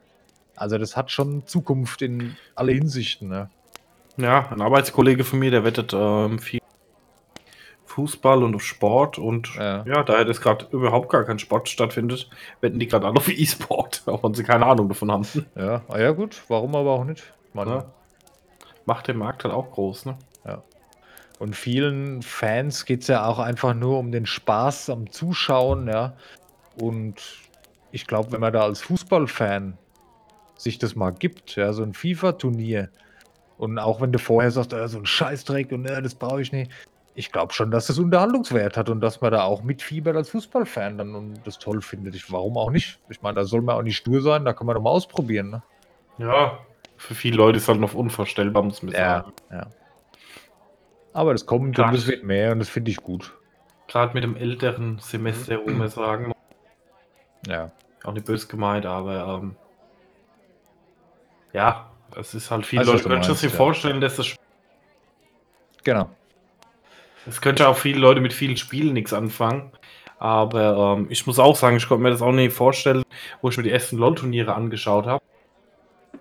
[0.56, 3.50] Also das hat schon Zukunft in alle Hinsichten, ne?
[4.16, 6.60] Ja, ein Arbeitskollege von mir, der wettet ähm, viel
[7.84, 9.84] Fußball und auf Sport und Ja.
[9.86, 12.28] ja, da jetzt gerade überhaupt gar kein Sport stattfindet,
[12.60, 15.26] wetten die gerade alle auf E-Sport, auch wenn sie keine Ahnung davon haben.
[15.54, 17.32] Ja, ah, ja gut, warum aber auch nicht?
[17.48, 17.84] Ich meine, Ja.
[18.86, 20.16] Macht den Markt halt auch groß, ne?
[21.38, 26.14] Und vielen Fans geht es ja auch einfach nur um den Spaß am Zuschauen, ja.
[26.80, 27.16] Und
[27.92, 29.76] ich glaube, wenn man da als Fußballfan
[30.56, 32.88] sich das mal gibt, ja, so ein FIFA-Turnier,
[33.58, 36.52] und auch wenn du vorher sagst, äh, so ein Scheißdreck und äh, das brauche ich
[36.52, 36.70] nicht,
[37.14, 40.98] ich glaube schon, dass das Unterhaltungswert hat und dass man da auch mitfiebert als Fußballfan
[40.98, 42.14] dann und das toll findet.
[42.14, 42.98] Ich, warum auch nicht?
[43.08, 45.50] Ich meine, da soll man auch nicht stur sein, da kann man doch mal ausprobieren,
[45.50, 45.62] ne?
[46.18, 46.58] Ja.
[47.06, 49.32] Für viele Leute ist halt noch unvorstellbar, muss man Ja, sagen.
[49.52, 49.66] ja.
[51.12, 53.32] Aber das kommt und das wird mehr und das finde ich gut.
[53.86, 56.32] Gerade mit dem älteren Semester, wo man sagen.
[57.46, 57.70] Ja.
[58.02, 59.54] Auch nicht böse gemeint, aber ähm,
[61.52, 63.56] ja, es ist halt viele Also, Leute können sich ja.
[63.56, 64.34] vorstellen, dass das
[65.84, 66.10] Genau.
[67.28, 69.70] Es könnte auch viele Leute mit vielen Spielen nichts anfangen.
[70.18, 73.04] Aber ähm, ich muss auch sagen, ich konnte mir das auch nicht vorstellen,
[73.42, 75.22] wo ich mir die ersten LOL-Turniere angeschaut habe,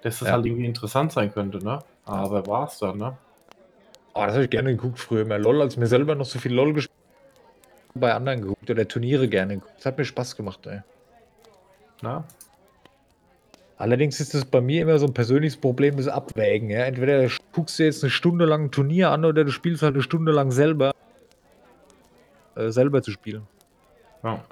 [0.05, 0.35] dass das Ja.
[0.35, 1.79] halt irgendwie interessant sein könnte, ne?
[2.05, 3.17] Aber war es dann, ne?
[4.13, 6.53] Oh, das habe ich gerne geguckt früher mehr LOL, als mir selber noch so viel
[6.53, 6.95] LOL gespielt
[7.95, 9.73] bei anderen geguckt oder Turniere gerne geguckt.
[9.77, 10.81] Das hat mir Spaß gemacht, ey.
[12.01, 12.23] Na?
[13.77, 16.69] Allerdings ist es bei mir immer so ein persönliches Problem, das Abwägen.
[16.69, 16.85] Ja?
[16.85, 20.03] Entweder guckst du jetzt eine Stunde lang ein Turnier an oder du spielst halt eine
[20.03, 20.91] Stunde lang selber,
[22.55, 23.47] äh, selber zu spielen.
[24.23, 24.43] Ja.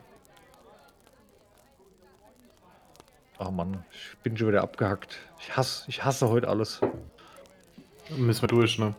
[3.37, 5.17] Ach Mann, ich bin schon wieder abgehackt.
[5.39, 6.81] Ich hasse, ich hasse heute alles.
[8.15, 8.95] Müssen wir durch, ne?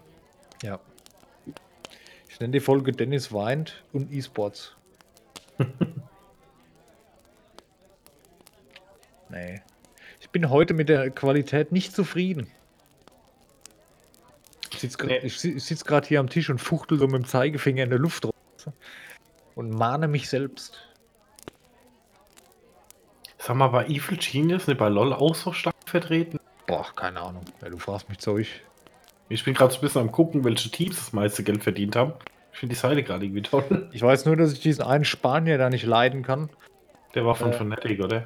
[0.63, 0.81] Ja.
[2.29, 4.75] Ich nenne die Folge Dennis weint und E-Sports.
[9.29, 9.63] nee.
[10.21, 12.51] Ich bin heute mit der Qualität nicht zufrieden.
[14.73, 15.29] Ich sitze Nee.
[15.29, 18.33] sitz gerade hier am Tisch und fuchtel so mit dem Zeigefinger in der Luft rum.
[19.55, 20.89] Und mahne mich selbst.
[23.47, 26.41] Sag mal, war Evil Genius nicht bei LOL auch so stark vertreten?
[26.67, 27.45] Boah, keine Ahnung.
[27.61, 28.49] Ja, du fragst mich Zeug.
[29.29, 32.15] Ich bin gerade so ein bisschen am gucken, welche Teams das meiste Geld verdient haben.
[32.55, 33.91] Ich finde die Seite gerade irgendwie toll.
[33.93, 36.49] Ich weiß nur, dass ich diesen einen Spanier da nicht leiden kann.
[37.15, 37.53] Der war von Äh.
[37.53, 38.25] Fnatic, oder?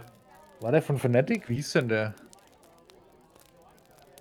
[0.60, 1.48] War der von Fnatic?
[1.48, 2.14] Wie hieß denn der?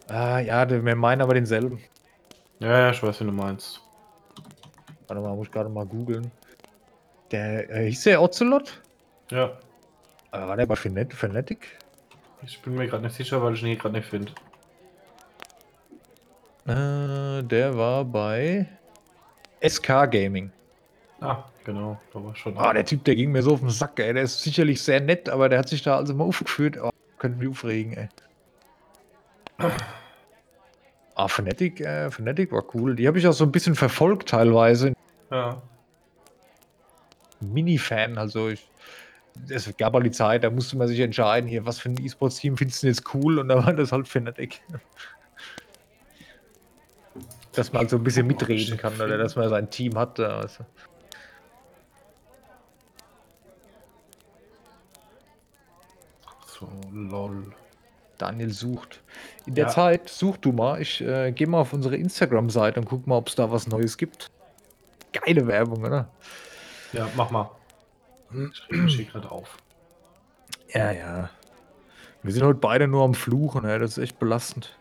[0.08, 1.80] Ah, ja, der, wir meinen aber denselben.
[2.60, 3.82] Ja, ja, ich weiß, wie du meinst.
[5.08, 6.32] Warte mal, muss ich gerade mal googeln.
[7.30, 8.82] Der, äh, hieß der Ocelot?
[9.30, 9.52] Ja.
[10.32, 11.78] Äh, war der bei Fnat- Fnatic?
[12.44, 14.32] Ich bin mir gerade nicht sicher, weil ich ihn hier gerade nicht finde.
[16.66, 18.68] Äh, der war bei
[19.62, 20.52] SK Gaming.
[21.22, 22.00] Ah, genau.
[22.14, 22.58] Da war schon.
[22.58, 24.14] Ah, der Typ, der ging mir so auf den Sack, ey.
[24.14, 26.78] Der ist sicherlich sehr nett, aber der hat sich da also mal aufgeführt.
[26.82, 28.10] Oh, könnte mich aufregen, ey.
[31.16, 32.96] Ah, Fnatic, äh, Fnatic war cool.
[32.96, 34.94] Die habe ich auch so ein bisschen verfolgt teilweise.
[35.32, 35.60] Ja.
[37.40, 38.70] Mini-Fan, also ich.
[39.50, 42.58] Es gab halt die Zeit, da musste man sich entscheiden, hier, was für ein E-Sports-Team
[42.58, 43.40] findest du jetzt cool?
[43.40, 44.62] Und da war das halt Fnatic.
[47.54, 50.20] Dass man halt so ein bisschen mitreden kann oder dass man sein Team hat.
[50.20, 50.48] du.
[56.60, 57.54] So, lol.
[58.18, 59.02] Daniel sucht.
[59.46, 59.72] In der Ja.
[59.72, 60.82] Zeit such du mal.
[60.82, 63.98] Ich äh, gehe mal auf unsere Instagram-Seite und guck mal, ob es da was Neues
[63.98, 64.32] gibt.
[65.14, 66.10] Geile Werbung, oder?
[66.94, 67.52] Ja, mach mal.
[68.32, 69.58] Ich reg mich hier gerade auf.
[70.74, 71.30] Ja, ja.
[72.24, 73.80] Wir sind heute beide nur am Fluchen, ey.
[73.80, 74.78] das ist echt belastend.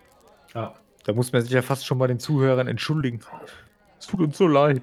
[0.54, 0.74] Ja.
[1.04, 3.20] Da muss man sich ja fast schon bei den Zuhörern entschuldigen.
[3.98, 4.82] Es tut uns so leid.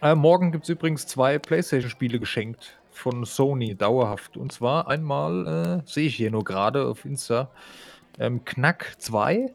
[0.00, 4.36] Äh, morgen gibt es übrigens zwei PlayStation-Spiele geschenkt von Sony, dauerhaft.
[4.36, 7.50] Und zwar einmal, äh, sehe ich hier nur gerade auf Insta,
[8.18, 9.52] ähm, Knack 2.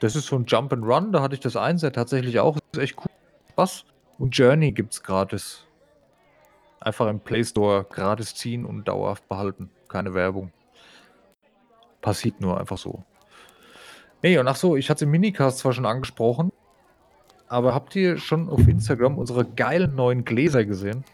[0.00, 2.54] Das ist so ein Jump and Run, da hatte ich das eins ja tatsächlich auch.
[2.54, 3.10] Das ist echt cool.
[3.56, 3.84] Was?
[4.18, 5.66] Und Journey gibt es gratis.
[6.84, 9.70] Einfach im Play Store gratis ziehen und dauerhaft behalten.
[9.88, 10.52] Keine Werbung.
[12.02, 13.02] Passiert nur einfach so.
[14.20, 16.52] Nee, und ach so, ich hatte im Minicast zwar schon angesprochen,
[17.48, 21.04] aber habt ihr schon auf Instagram unsere geilen neuen Gläser gesehen?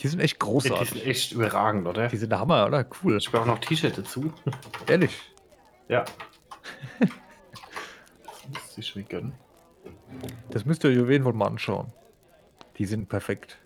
[0.00, 0.90] Die sind echt Ja, die großartig.
[0.90, 2.06] sind echt überragend, oder?
[2.06, 2.86] Die sind der Hammer, oder?
[3.02, 3.16] Cool.
[3.16, 4.32] Ich brauche auch noch T-Shirt dazu.
[4.86, 5.20] Ehrlich.
[5.88, 6.04] Ja.
[9.08, 9.32] gönnen.
[10.50, 11.92] Das müsst ihr euch auf jeden Fall mal anschauen.
[12.78, 13.58] Die sind perfekt.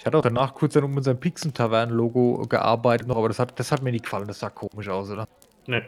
[0.00, 3.70] Ich hatte auch danach kurz dann um unser Pixen-Tavern-Logo gearbeitet noch, aber das hat, das
[3.70, 4.26] hat mir nicht gefallen.
[4.26, 5.28] Das sah komisch aus, oder?
[5.66, 5.84] Ne,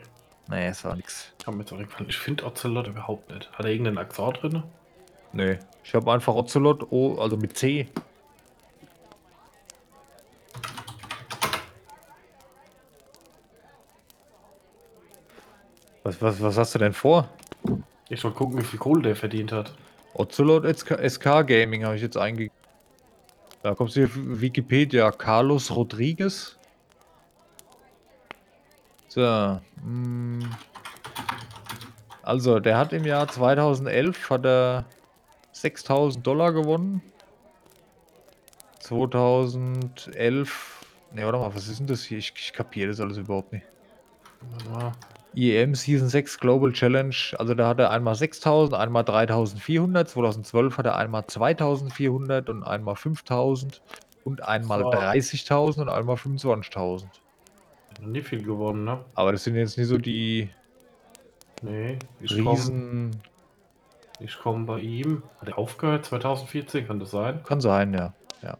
[0.48, 1.32] Nee, es war nix.
[1.42, 2.10] kann mir jetzt auch nicht gefallen.
[2.10, 3.50] Ich finde Ocelot überhaupt nicht.
[3.52, 4.62] Hat er irgendeinen Akzent drin?
[5.32, 5.58] Nee.
[5.82, 7.88] Ich habe einfach Ocelot, oh, also mit C.
[16.02, 17.30] Was, was, was hast du denn vor?
[18.10, 19.72] Ich wollte gucken, wie viel Kohle der verdient hat.
[20.12, 22.52] Ocelot SK, SK Gaming habe ich jetzt eingegeben.
[23.62, 25.10] Da kommst du hier auf Wikipedia.
[25.12, 26.58] Carlos Rodriguez.
[29.08, 29.60] So.
[29.82, 30.40] mm.
[32.22, 34.84] Also, der hat im Jahr 2011 hat er
[35.52, 37.02] 6000 Dollar gewonnen.
[38.80, 40.86] 2011.
[41.12, 42.18] Ne, warte mal, was ist denn das hier?
[42.18, 43.66] Ich, ich kapiere das alles überhaupt nicht.
[45.34, 50.86] IEM Season 6 Global Challenge, also da hat er einmal 6000, einmal 3400, 2012 hat
[50.86, 53.82] er einmal 2400 und einmal 5000
[54.24, 54.90] und einmal So.
[54.90, 57.04] 30.000 und einmal 25.000.
[58.00, 59.00] Noch nie viel gewonnen, ne?
[59.14, 60.48] Aber das sind jetzt nicht so die
[61.62, 61.98] Nee.
[62.20, 63.10] Ich komme Riesen.
[64.42, 65.22] komm bei ihm.
[65.40, 66.04] Hat er aufgehört?
[66.04, 67.42] 2014 kann das sein?
[67.44, 68.12] Kann sein, ja.
[68.42, 68.58] ja.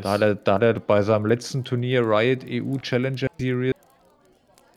[0.00, 3.71] Da hat, er, da hat er bei seinem letzten Turnier Riot EU Challenger Series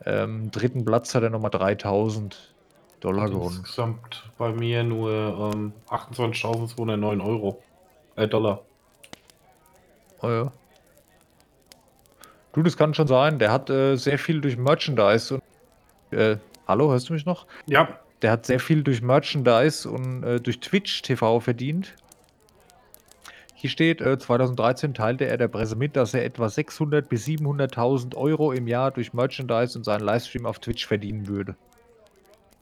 [0.06, 2.54] ähm, dritten Platz hat er nochmal 3000
[3.00, 3.58] Dollar gewonnen.
[3.58, 7.62] Insgesamt bei mir nur ähm, 28.209 Euro.
[8.16, 8.62] Äh, Dollar.
[10.22, 10.52] Oh ja.
[12.52, 13.38] Du, das kann schon sein.
[13.38, 15.42] Der hat äh, sehr viel durch Merchandise und.
[16.16, 17.46] Äh, hallo, hörst du mich noch?
[17.66, 21.94] Ja, Der hat sehr viel durch Merchandise und äh, durch Twitch TV verdient.
[23.58, 28.14] Hier steht, äh, 2013 teilte er der Presse mit, dass er etwa 600.000 bis 700.000
[28.14, 31.56] Euro im Jahr durch Merchandise und seinen Livestream auf Twitch verdienen würde.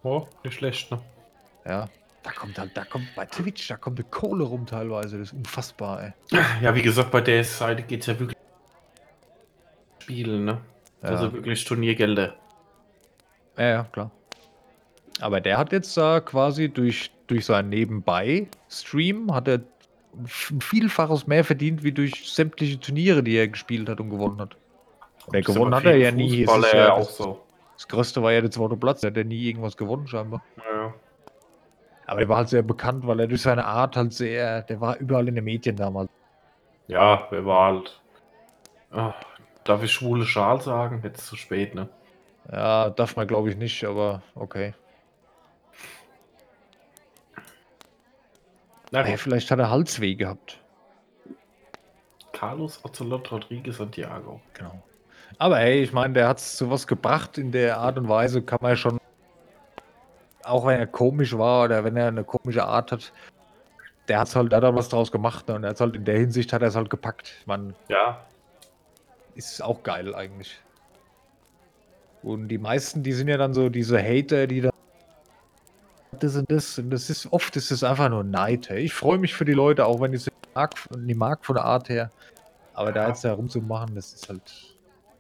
[0.05, 1.01] oh, nicht schlecht, ne?
[1.67, 1.89] Ja,
[2.23, 5.19] da kommt halt, da kommt bei Twitch, da kommt eine Kohle rum teilweise.
[5.19, 6.13] Das ist unfassbar, ey.
[6.63, 8.39] Ja, wie gesagt, bei der Seite geht es ja wirklich
[9.99, 10.61] Spielen, ne?
[11.03, 11.09] Ja.
[11.09, 12.35] Also wirklich Turniergelder.
[13.59, 14.13] Ja, ja, klar.
[15.21, 19.61] Aber der hat jetzt da quasi durch, durch sein Nebenbei-Stream hat er
[20.19, 24.57] ein Vielfaches mehr verdient, wie durch sämtliche Turniere, die er gespielt hat und gewonnen hat.
[25.33, 26.43] Der gewonnen hat er ja nie.
[26.43, 27.41] Ist ja auch das, so.
[27.75, 29.01] das Größte war ja der zweite Platz.
[29.01, 30.43] Der hat ja nie irgendwas gewonnen, scheinbar.
[30.57, 30.95] Ja.
[32.07, 34.99] Aber er war halt sehr bekannt, weil er durch seine Art halt sehr, der war
[34.99, 36.11] überall in den Medien damals.
[36.87, 38.03] Ja, wer war halt.
[38.91, 39.15] Ah,
[39.65, 41.01] darf ich schwule Schal sagen?
[41.03, 41.89] Jetzt zu spät, ne?
[42.53, 44.75] Ja, darf man glaube ich nicht, aber okay.
[48.95, 49.19] Na gut.
[49.19, 50.61] vielleicht hat er Halsweh gehabt.
[52.33, 54.41] Carlos Ocelot Rodriguez Santiago.
[54.55, 54.83] Genau.
[55.39, 58.41] Aber hey, ich meine, der hat es zu was gebracht in der Art und Weise,
[58.43, 59.01] kann man ja schon,
[60.45, 63.13] auch wenn er komisch war oder wenn er eine komische Art hat,
[64.07, 65.57] der hat's halt, der hat halt was draus gemacht ne?
[65.57, 67.33] und er hat's halt in der Hinsicht hat er es halt gepackt.
[67.47, 68.25] Man Ja,
[69.35, 70.61] ist auch geil eigentlich.
[72.23, 74.71] Und die meisten, die sind ja dann so diese Hater, die da
[76.23, 78.69] das und das und das ist oft ist es einfach nur Neid.
[78.71, 78.83] Hey.
[78.85, 81.65] Ich freue mich für die Leute, auch wenn ich sie mag, nie mag von der
[81.65, 82.11] Art her.
[82.75, 83.09] Aber da Ja.
[83.09, 84.43] jetzt herumzumachen, das ist halt.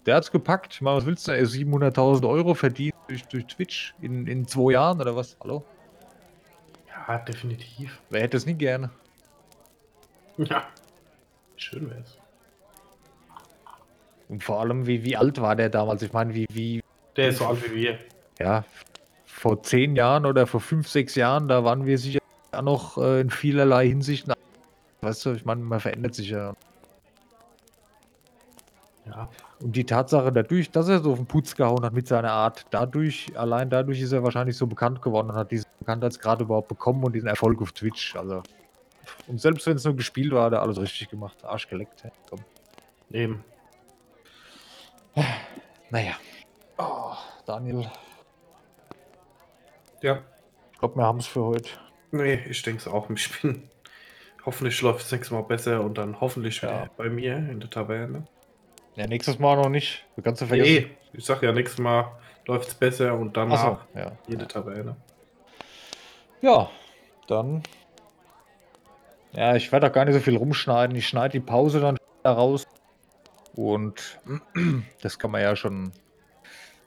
[0.07, 0.83] Der hat's gepackt.
[0.83, 1.33] Meine, was willst du?
[1.33, 5.37] Er 700.000 Euro verdient durch, durch Twitch in, in zwei Jahren oder was?
[5.41, 5.65] Hallo?
[7.09, 8.01] ja, definitiv.
[8.11, 8.91] Wer hätte es nie gerne?
[10.39, 10.65] Ja.
[11.57, 12.19] Schön wär's.
[14.29, 16.03] Und vor allem, wie, wie alt war der damals?
[16.03, 16.83] Ich meine, wie, wie,
[17.17, 17.99] Der ist so alt wie wir.
[18.41, 18.65] ja,
[19.45, 22.21] vor zehn Jahren oder vor fünf, sechs Jahren, da waren wir sicher
[22.51, 24.27] auch noch äh, in vielerlei Hinsicht.
[25.03, 26.55] Weißt du, ich meine, man verändert sich ja.
[29.05, 29.29] Ja.
[29.61, 32.65] Und die Tatsache dadurch, dass er so auf den Putz gehauen hat mit seiner Art,
[32.71, 37.05] dadurch, allein dadurch ist er wahrscheinlich so bekannt geworden und hat diesen Bekanntheitsgrad überhaupt bekommen
[37.05, 38.17] und diesen Erfolg auf Twitch.
[38.17, 38.43] Also,
[39.27, 41.45] und selbst wenn es nur gespielt war, hat er alles richtig gemacht.
[41.45, 42.03] Arsch geleckt.
[42.03, 42.13] Hey.
[42.31, 42.41] Komm.
[43.11, 43.45] Eben.
[45.91, 46.15] Naja.
[46.79, 47.13] Oh,
[47.45, 47.87] Daniel,
[50.05, 50.21] Ja.
[50.73, 51.71] ich glaube, wir haben es für heute.
[52.11, 53.09] Nee, ich denke es auch.
[53.11, 53.69] Ich bin.
[54.45, 56.91] Hoffentlich läuft es nächstes Mal besser und dann hoffentlich Ja.
[56.99, 58.27] bei mir in der Taverne.
[58.97, 60.05] Ja, nächstes Mal noch nicht.
[60.15, 60.73] Du kannst ja vergessen.
[60.91, 62.13] Nee, ich sag ja, nächstes Mal
[62.47, 64.13] läuft es besser und Ach danach so, ja.
[64.29, 64.95] jede Taverne.
[66.43, 66.71] Ja,
[67.27, 67.63] dann.
[69.33, 70.95] Ja, ich werde auch gar nicht so viel rumschneiden.
[70.97, 71.97] Ich schneide die Pause dann
[72.27, 72.67] raus.
[73.57, 74.21] Und
[75.03, 75.91] das kann man ja schon.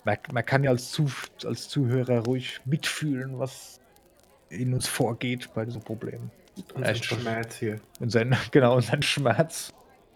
[0.08, 1.12] Man, man kann ja als, Zu,
[1.44, 3.82] als Zuhörer ruhig mitfühlen, was
[4.48, 6.32] in uns vorgeht bei diesem Problem.
[6.76, 7.20] Unser Echt schon.
[7.20, 7.82] Schmerz hier.
[8.00, 9.74] Und sein, genau, und Schmerz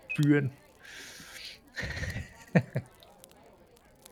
[0.07, 0.49] spüren.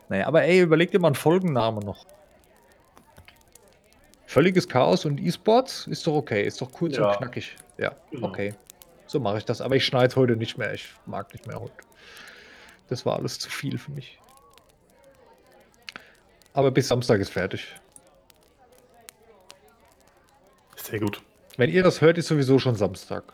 [0.10, 2.06] naja, aber ey, überleg dir mal einen Folgennamen noch.
[4.26, 7.08] Völliges Chaos und E-Sports ist doch okay, ist doch kurz Ja.
[7.12, 7.56] und knackig.
[7.78, 8.28] Ja, Genau.
[8.28, 8.54] okay.
[9.08, 9.62] So mache ich das.
[9.62, 10.74] Aber ich schneide heute nicht mehr.
[10.74, 11.74] Ich mag nicht mehr heute.
[12.90, 14.20] Das war alles zu viel für mich.
[16.54, 17.76] Aber bis Samstag ist fertig.
[20.76, 21.22] Sehr gut.
[21.58, 23.34] Wenn ihr das hört, ist sowieso schon Samstag.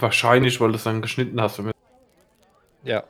[0.00, 1.60] Wahrscheinlich, weil du es dann geschnitten hast.
[2.82, 3.04] Ja.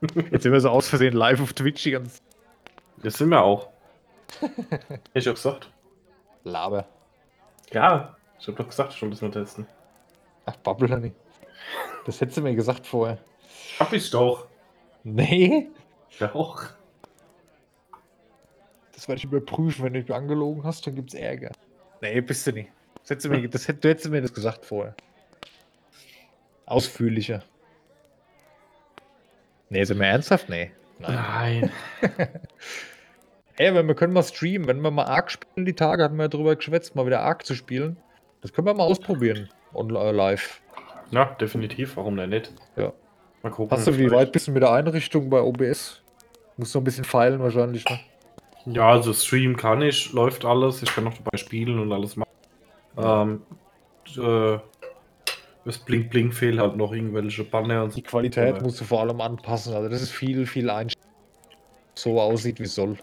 [0.30, 2.20] Jetzt sind wir so aus Versehen live auf Twitch die ganze
[3.02, 3.68] das sind wir auch.
[4.40, 5.70] Hätte ich auch gesagt.
[6.44, 6.86] Laber.
[7.72, 9.66] Ja, ich hab doch gesagt, schon das mal testen.
[10.46, 11.16] Ach, Bubble nicht.
[12.04, 13.18] Das hättest du mir gesagt vorher.
[13.78, 14.46] Hab ich doch.
[15.04, 15.68] Nee?
[16.32, 16.64] Auch.
[19.00, 19.82] Das werde ich überprüfen.
[19.82, 21.52] Wenn du mich angelogen hast, dann gibt's Ärger.
[22.02, 22.68] Nee, bist du nicht.
[23.00, 24.94] Das hättest du, mir, das, hätt- du hättest mir das gesagt vorher.
[26.66, 27.42] Ausführlicher.
[29.70, 30.50] Nee, sind wir ernsthaft?
[30.50, 30.72] Nee.
[30.98, 31.70] Nein.
[32.02, 32.28] Nein.
[33.56, 34.68] Ey, wenn wir können mal streamen.
[34.68, 37.46] Wenn wir mal Ark spielen, die Tage hatten wir ja drüber geschwätzt, mal wieder Ark
[37.46, 37.96] zu spielen.
[38.42, 39.48] Das können wir mal ausprobieren.
[39.72, 40.60] On, äh, live.
[41.10, 41.96] Ja, definitiv.
[41.96, 42.52] Warum denn nicht?
[42.76, 42.92] Ja.
[43.42, 43.74] Mal gucken.
[43.74, 46.02] Hast du, wie weit bist du mit der Einrichtung bei OBS?
[46.58, 47.98] Musst noch ein bisschen feilen wahrscheinlich, ne?
[48.74, 50.82] Ja, also Stream kann ich, läuft alles.
[50.82, 52.30] Ich kann noch dabei spielen und alles machen.
[52.96, 53.42] Ähm,
[54.16, 54.58] äh,
[55.64, 57.96] Das Blink Blink fehlt halt noch irgendwelche Banner und so.
[57.96, 59.74] Die Qualität musst du vor allem anpassen.
[59.74, 61.08] Also das ist viel, viel Einstellung.
[61.94, 62.96] So aussieht, wie es soll.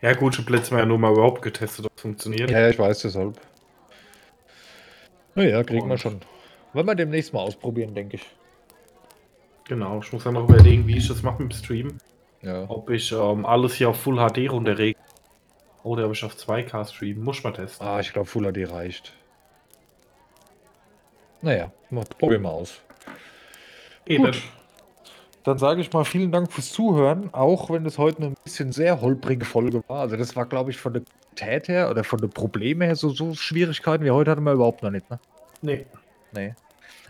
[0.00, 2.50] Ja gut, ich habe letztes Mal ja nur mal überhaupt getestet, ob es funktioniert.
[2.50, 3.38] Ja, ich weiß deshalb.
[5.34, 6.20] Naja, kriegen wir schon.
[6.72, 8.26] Wollen wir demnächst mal ausprobieren, denke ich.
[9.68, 11.98] Genau, ich muss dann noch überlegen, wie ich das mache mit dem Stream.
[12.42, 12.64] Ja.
[12.68, 14.96] Ob ich ähm, alles hier auf Full HD runterreg
[15.82, 17.22] oder ob ich auf 2K streamen.
[17.22, 17.86] Muss mal testen.
[17.86, 19.12] Ah, ich glaube, Full HD reicht.
[21.42, 22.80] Naja, mal- probieren wir aus.
[24.06, 24.24] Eben.
[24.24, 24.42] Gut.
[25.44, 29.00] Dann sage ich mal vielen Dank fürs Zuhören, auch wenn es heute eine bisschen sehr
[29.00, 30.00] holprige Folge war.
[30.00, 31.02] Also das war, glaube ich, von der
[31.34, 34.82] Qualität her oder von den Problemen her so, so Schwierigkeiten wie heute hatten wir überhaupt
[34.82, 35.08] noch nicht.
[35.10, 35.18] Ne?
[35.62, 35.86] Nee.
[36.32, 36.54] Nee.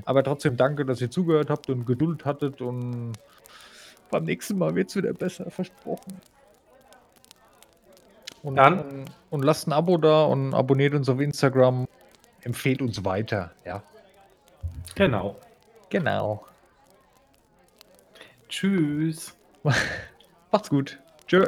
[0.04, 3.12] Aber trotzdem danke, dass ihr zugehört habt und Geduld hattet und
[4.10, 6.20] beim nächsten Mal wird es wieder besser, versprochen.
[8.42, 8.80] Und, Dann?
[8.80, 11.86] und, und lasst ein Abo da und abonniert uns auf Instagram.
[12.42, 13.50] Empfehlt uns weiter.
[13.64, 13.82] Ja,
[14.94, 15.36] Genau.
[15.90, 16.44] genau.
[18.48, 19.36] Tschüss.
[20.52, 20.98] Macht's gut.
[21.26, 21.46] Tschö.